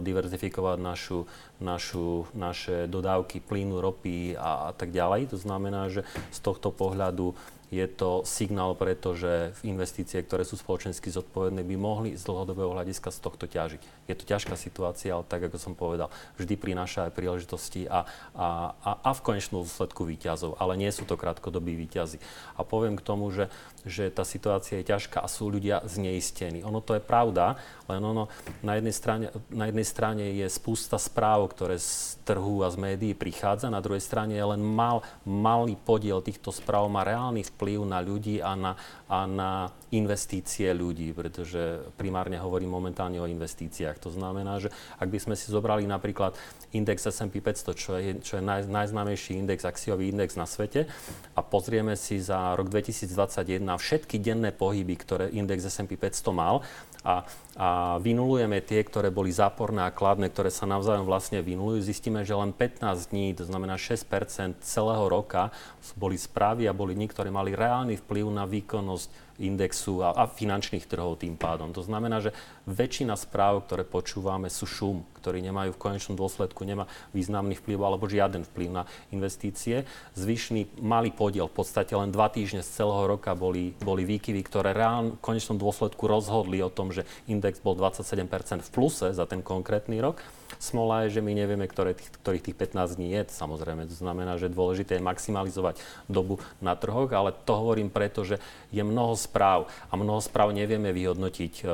diverzifikovať 0.00 0.78
našu, 0.80 1.28
našu, 1.60 2.24
naše 2.32 2.86
dodávky 2.88 3.42
plynu, 3.44 3.82
ropy 3.82 4.38
a, 4.38 4.70
a 4.70 4.72
tak 4.72 4.94
ďalej. 4.94 5.34
To 5.34 5.38
znamená, 5.42 5.90
že 5.92 6.06
z 6.30 6.38
tohto 6.40 6.72
pohľadu 6.72 7.34
je 7.72 7.88
to 7.88 8.20
signál 8.28 8.76
preto, 8.76 9.16
že 9.16 9.56
investície, 9.64 10.20
ktoré 10.20 10.44
sú 10.44 10.60
spoločensky 10.60 11.08
zodpovedné, 11.08 11.64
by 11.64 11.76
mohli 11.80 12.10
z 12.12 12.20
dlhodobého 12.28 12.68
hľadiska 12.76 13.08
z 13.08 13.18
tohto 13.24 13.48
ťažiť. 13.48 13.80
Je 14.12 14.12
to 14.12 14.28
ťažká 14.28 14.60
situácia, 14.60 15.16
ale 15.16 15.24
tak, 15.24 15.48
ako 15.48 15.56
som 15.56 15.72
povedal, 15.72 16.12
vždy 16.36 16.60
prináša 16.60 17.08
aj 17.08 17.16
príležitosti 17.16 17.88
a, 17.88 18.04
a, 18.36 18.76
a, 18.76 18.90
a 19.00 19.10
v 19.16 19.24
konečnom 19.24 19.64
dôsledku 19.64 20.04
výťazov, 20.04 20.60
ale 20.60 20.76
nie 20.76 20.92
sú 20.92 21.08
to 21.08 21.16
krátkodobí 21.16 21.72
výťazy. 21.88 22.20
A 22.60 22.60
poviem 22.60 23.00
k 23.00 23.06
tomu, 23.08 23.32
že, 23.32 23.48
že 23.88 24.12
tá 24.12 24.28
situácia 24.28 24.76
je 24.84 24.92
ťažká 24.92 25.24
a 25.24 25.32
sú 25.32 25.48
ľudia 25.48 25.80
zneistení. 25.88 26.60
Ono 26.68 26.84
to 26.84 27.00
je 27.00 27.00
pravda, 27.00 27.56
len 27.88 28.04
ono 28.04 28.28
na 28.60 28.76
jednej 28.76 28.92
strane, 28.92 29.26
na 29.48 29.72
jednej 29.72 29.81
strane 29.84 30.24
je 30.38 30.46
spústa 30.48 30.96
správ, 30.96 31.50
ktoré 31.52 31.76
z 31.76 32.18
trhu 32.22 32.62
a 32.62 32.70
z 32.70 32.76
médií 32.78 33.12
prichádza, 33.12 33.68
na 33.72 33.82
druhej 33.82 34.02
strane 34.02 34.38
len 34.38 34.62
mal, 34.62 35.02
malý 35.26 35.74
podiel 35.74 36.22
týchto 36.22 36.54
správ 36.54 36.86
má 36.86 37.02
reálny 37.02 37.42
vplyv 37.54 37.80
na 37.84 37.98
ľudí 37.98 38.38
a 38.38 38.54
na, 38.54 38.72
a 39.10 39.26
na 39.26 39.50
investície 39.92 40.72
ľudí, 40.72 41.12
pretože 41.12 41.84
primárne 42.00 42.40
hovorím 42.40 42.72
momentálne 42.72 43.20
o 43.20 43.28
investíciách. 43.28 44.00
To 44.00 44.08
znamená, 44.08 44.56
že 44.56 44.72
ak 44.96 45.08
by 45.12 45.18
sme 45.20 45.34
si 45.36 45.52
zobrali 45.52 45.84
napríklad 45.84 46.32
index 46.72 47.04
S&P 47.04 47.44
500, 47.44 47.76
čo 47.76 47.90
je, 48.00 48.16
čo 48.24 48.40
je 48.40 48.42
naj, 48.42 48.72
najznámejší 48.72 49.36
index, 49.36 49.68
akciový 49.68 50.08
index 50.08 50.32
na 50.40 50.48
svete 50.48 50.88
a 51.36 51.40
pozrieme 51.44 51.92
si 51.94 52.16
za 52.24 52.56
rok 52.56 52.72
2021 52.72 53.68
všetky 53.76 54.16
denné 54.16 54.50
pohyby, 54.56 54.96
ktoré 54.96 55.28
index 55.28 55.68
S&P 55.68 56.00
500 56.00 56.32
mal 56.32 56.64
a, 57.02 57.26
a 57.58 57.98
vynulujeme 57.98 58.62
tie, 58.62 58.80
ktoré 58.86 59.10
boli 59.10 59.34
záporné 59.34 59.82
a 59.82 59.90
kladné, 59.90 60.30
ktoré 60.30 60.54
sa 60.54 60.70
navzájom 60.70 61.04
vlastne 61.04 61.42
vynulujú, 61.42 61.82
zistíme, 61.82 62.22
že 62.22 62.32
len 62.32 62.54
15 62.54 63.10
dní, 63.10 63.34
to 63.34 63.42
znamená 63.42 63.74
6% 63.74 64.62
celého 64.62 65.04
roka, 65.10 65.50
boli 65.98 66.14
správy 66.14 66.70
a 66.70 66.72
boli 66.72 66.94
dní, 66.94 67.10
ktoré 67.10 67.34
mali 67.34 67.58
reálny 67.58 67.98
vplyv 67.98 68.26
na 68.30 68.46
výkonnosť 68.46 69.31
indexu 69.42 70.00
a, 70.00 70.14
a 70.14 70.24
finančných 70.30 70.86
trhov 70.86 71.20
tým 71.20 71.34
pádom. 71.36 71.74
To 71.74 71.82
znamená, 71.82 72.22
že 72.22 72.30
väčšina 72.70 73.18
správ, 73.18 73.66
ktoré 73.66 73.82
počúvame, 73.82 74.48
sú 74.48 74.64
šum, 74.64 75.04
ktorí 75.22 75.38
nemajú 75.46 75.78
v 75.78 75.82
konečnom 75.86 76.18
dôsledku 76.18 76.66
nemá 76.66 76.90
významný 77.14 77.54
vplyv 77.62 77.78
alebo 77.78 78.10
žiaden 78.10 78.42
vplyv 78.42 78.68
na 78.74 78.82
investície. 79.14 79.86
Zvyšný 80.18 80.82
malý 80.82 81.14
podiel, 81.14 81.46
v 81.46 81.62
podstate 81.62 81.94
len 81.94 82.10
dva 82.10 82.26
týždne 82.26 82.66
z 82.66 82.82
celého 82.82 83.06
roka 83.06 83.38
boli, 83.38 83.78
boli 83.78 84.02
výkyvy, 84.02 84.42
ktoré 84.42 84.74
reálne 84.74 85.14
v 85.14 85.22
konečnom 85.22 85.54
dôsledku 85.54 86.10
rozhodli 86.10 86.58
o 86.58 86.74
tom, 86.74 86.90
že 86.90 87.06
index 87.30 87.62
bol 87.62 87.78
27% 87.78 88.66
v 88.66 88.70
pluse 88.74 89.14
za 89.14 89.24
ten 89.30 89.38
konkrétny 89.38 90.02
rok. 90.02 90.18
Smola 90.60 91.06
je, 91.06 91.18
že 91.18 91.24
my 91.24 91.32
nevieme, 91.32 91.64
ktoré 91.64 91.96
tých, 91.96 92.12
ktorých 92.20 92.44
tých 92.50 92.56
15 92.76 92.96
dní 93.00 93.08
je. 93.16 93.22
Samozrejme, 93.32 93.88
to 93.88 93.96
znamená, 93.96 94.36
že 94.36 94.52
dôležité 94.52 95.00
je 95.00 95.04
maximalizovať 95.04 95.80
dobu 96.08 96.38
na 96.60 96.76
trhoch, 96.76 97.08
ale 97.12 97.32
to 97.32 97.52
hovorím 97.56 97.88
preto, 97.88 98.24
že 98.26 98.36
je 98.68 98.82
mnoho 98.84 99.16
správ 99.16 99.68
a 99.88 99.96
mnoho 99.96 100.20
správ 100.20 100.52
nevieme 100.52 100.92
vyhodnotiť, 100.92 101.52
eh, 101.62 101.68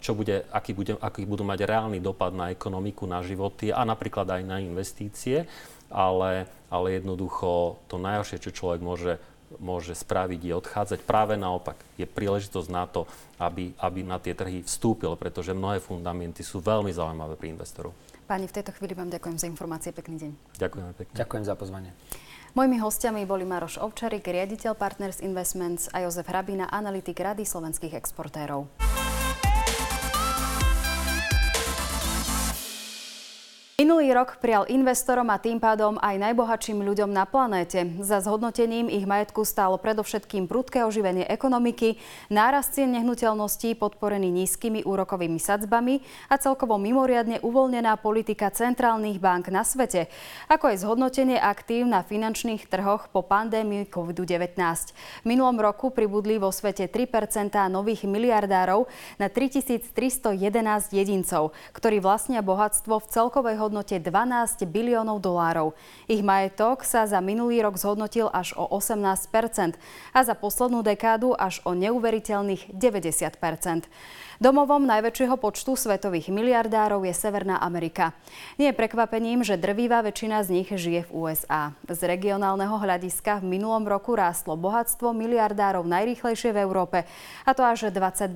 čo 0.00 0.12
bude, 0.16 0.44
aký, 0.52 0.72
bude, 0.72 0.92
aký 1.00 1.28
budú 1.28 1.44
mať 1.44 1.68
reálny 1.68 1.98
dopad 2.00 2.32
na 2.32 2.48
ekonomiku, 2.52 2.83
na 3.06 3.24
životy 3.24 3.72
a 3.72 3.86
napríklad 3.86 4.28
aj 4.28 4.42
na 4.44 4.60
investície, 4.60 5.48
ale, 5.88 6.50
ale 6.68 7.00
jednoducho 7.00 7.80
to 7.88 7.96
najhoršie, 7.96 8.42
čo 8.44 8.50
človek 8.52 8.82
môže 8.84 9.16
môže 9.62 9.94
spraviť, 9.94 10.40
je 10.40 10.54
odchádzať. 10.58 11.00
Práve 11.06 11.38
naopak, 11.38 11.78
je 11.94 12.06
príležitosť 12.08 12.68
na 12.74 12.90
to, 12.90 13.06
aby, 13.38 13.70
aby 13.78 14.00
na 14.02 14.18
tie 14.18 14.34
trhy 14.34 14.66
vstúpil, 14.66 15.14
pretože 15.14 15.54
mnohé 15.54 15.78
fundamenty 15.78 16.42
sú 16.42 16.58
veľmi 16.58 16.90
zaujímavé 16.90 17.38
pri 17.38 17.54
investorov. 17.54 17.94
Páni, 18.24 18.48
v 18.48 18.56
tejto 18.56 18.72
chvíli 18.72 18.96
vám 18.96 19.12
ďakujem 19.12 19.36
za 19.36 19.46
informácie. 19.46 19.92
Pekný 19.92 20.16
deň. 20.16 20.30
Ďakujem 20.56 20.84
pekne. 20.96 21.14
Ďakujem 21.14 21.44
za 21.44 21.54
pozvanie. 21.54 21.90
Mojimi 22.54 22.78
hostiami 22.78 23.26
boli 23.26 23.42
Maroš 23.42 23.82
Ovčarik, 23.82 24.24
riaditeľ 24.30 24.78
Partners 24.78 25.18
Investments 25.18 25.90
a 25.90 26.06
Jozef 26.06 26.30
Hrabina, 26.30 26.70
analytik 26.70 27.18
Rady 27.18 27.42
slovenských 27.42 27.98
exportérov. 27.98 28.83
Minulý 33.84 34.16
rok 34.16 34.40
prial 34.40 34.64
investorom 34.72 35.28
a 35.28 35.36
tým 35.36 35.60
pádom 35.60 36.00
aj 36.00 36.16
najbohatším 36.16 36.80
ľuďom 36.88 37.12
na 37.12 37.28
planéte. 37.28 37.84
Za 38.00 38.24
zhodnotením 38.24 38.88
ich 38.88 39.04
majetku 39.04 39.44
stálo 39.44 39.76
predovšetkým 39.76 40.48
prudké 40.48 40.88
oživenie 40.88 41.28
ekonomiky, 41.28 42.00
nárast 42.32 42.80
cien 42.80 42.88
nehnuteľností 42.96 43.76
podporený 43.76 44.32
nízkymi 44.32 44.88
úrokovými 44.88 45.36
sadzbami 45.36 46.00
a 46.32 46.40
celkovo 46.40 46.80
mimoriadne 46.80 47.44
uvoľnená 47.44 48.00
politika 48.00 48.48
centrálnych 48.48 49.20
bank 49.20 49.52
na 49.52 49.60
svete, 49.68 50.08
ako 50.48 50.72
aj 50.72 50.80
zhodnotenie 50.80 51.36
aktív 51.36 51.84
na 51.84 52.00
finančných 52.00 52.64
trhoch 52.64 53.12
po 53.12 53.20
pandémii 53.20 53.92
COVID-19. 53.92 54.56
V 54.96 55.26
minulom 55.28 55.60
roku 55.60 55.92
pribudli 55.92 56.40
vo 56.40 56.48
svete 56.48 56.88
3% 56.88 57.52
nových 57.68 58.08
miliardárov 58.08 58.88
na 59.20 59.28
3311 59.28 59.92
jedincov, 60.88 61.52
ktorí 61.76 62.00
vlastnia 62.00 62.40
bohatstvo 62.40 62.96
v 62.96 63.10
celkovej 63.12 63.60
hodnote 63.60 63.73
12 63.98 64.62
biliónov 64.70 65.18
dolárov. 65.18 65.74
Ich 66.06 66.22
majetok 66.22 66.86
sa 66.86 67.08
za 67.10 67.18
minulý 67.18 67.66
rok 67.66 67.74
zhodnotil 67.74 68.30
až 68.30 68.54
o 68.54 68.70
18% 68.70 69.74
a 70.14 70.20
za 70.22 70.34
poslednú 70.38 70.86
dekádu 70.86 71.34
až 71.34 71.58
o 71.66 71.74
neuveriteľných 71.74 72.70
90% 72.70 73.90
Domovom 74.42 74.82
najväčšieho 74.82 75.38
počtu 75.38 75.78
svetových 75.78 76.26
miliardárov 76.26 77.06
je 77.06 77.14
Severná 77.14 77.62
Amerika. 77.62 78.10
Nie 78.58 78.74
je 78.74 78.78
prekvapením, 78.78 79.46
že 79.46 79.54
drvivá 79.54 80.02
väčšina 80.02 80.42
z 80.42 80.48
nich 80.60 80.68
žije 80.68 81.06
v 81.06 81.10
USA. 81.14 81.70
Z 81.86 82.02
regionálneho 82.02 82.74
hľadiska 82.74 83.38
v 83.38 83.56
minulom 83.56 83.86
roku 83.86 84.18
rástlo 84.18 84.58
bohatstvo 84.58 85.14
miliardárov 85.14 85.86
najrýchlejšie 85.86 86.50
v 86.50 86.60
Európe, 86.66 86.98
a 87.46 87.50
to 87.54 87.62
až 87.62 87.94
22 87.94 88.34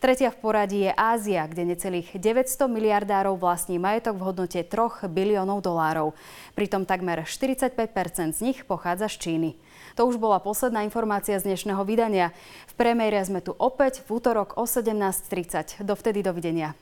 Tretia 0.00 0.32
v 0.32 0.38
poradí 0.40 0.88
je 0.88 0.92
Ázia, 0.96 1.44
kde 1.44 1.76
necelých 1.76 2.16
900 2.16 2.64
miliardárov 2.64 3.36
vlastní 3.36 3.76
majetok 3.76 4.16
v 4.16 4.25
hodnote 4.26 4.66
3 4.66 5.06
biliónov 5.06 5.62
dolárov. 5.62 6.18
Pritom 6.58 6.82
takmer 6.82 7.22
45% 7.22 8.34
z 8.34 8.40
nich 8.42 8.58
pochádza 8.66 9.06
z 9.06 9.16
Číny. 9.22 9.50
To 9.94 10.04
už 10.10 10.18
bola 10.18 10.42
posledná 10.42 10.82
informácia 10.82 11.38
z 11.38 11.46
dnešného 11.46 11.86
vydania. 11.86 12.34
V 12.66 12.74
premiére 12.74 13.22
sme 13.22 13.38
tu 13.38 13.54
opäť 13.56 14.02
v 14.04 14.18
útorok 14.18 14.58
o 14.60 14.66
17.30. 14.68 15.86
Dovtedy 15.86 16.20
dovidenia. 16.20 16.74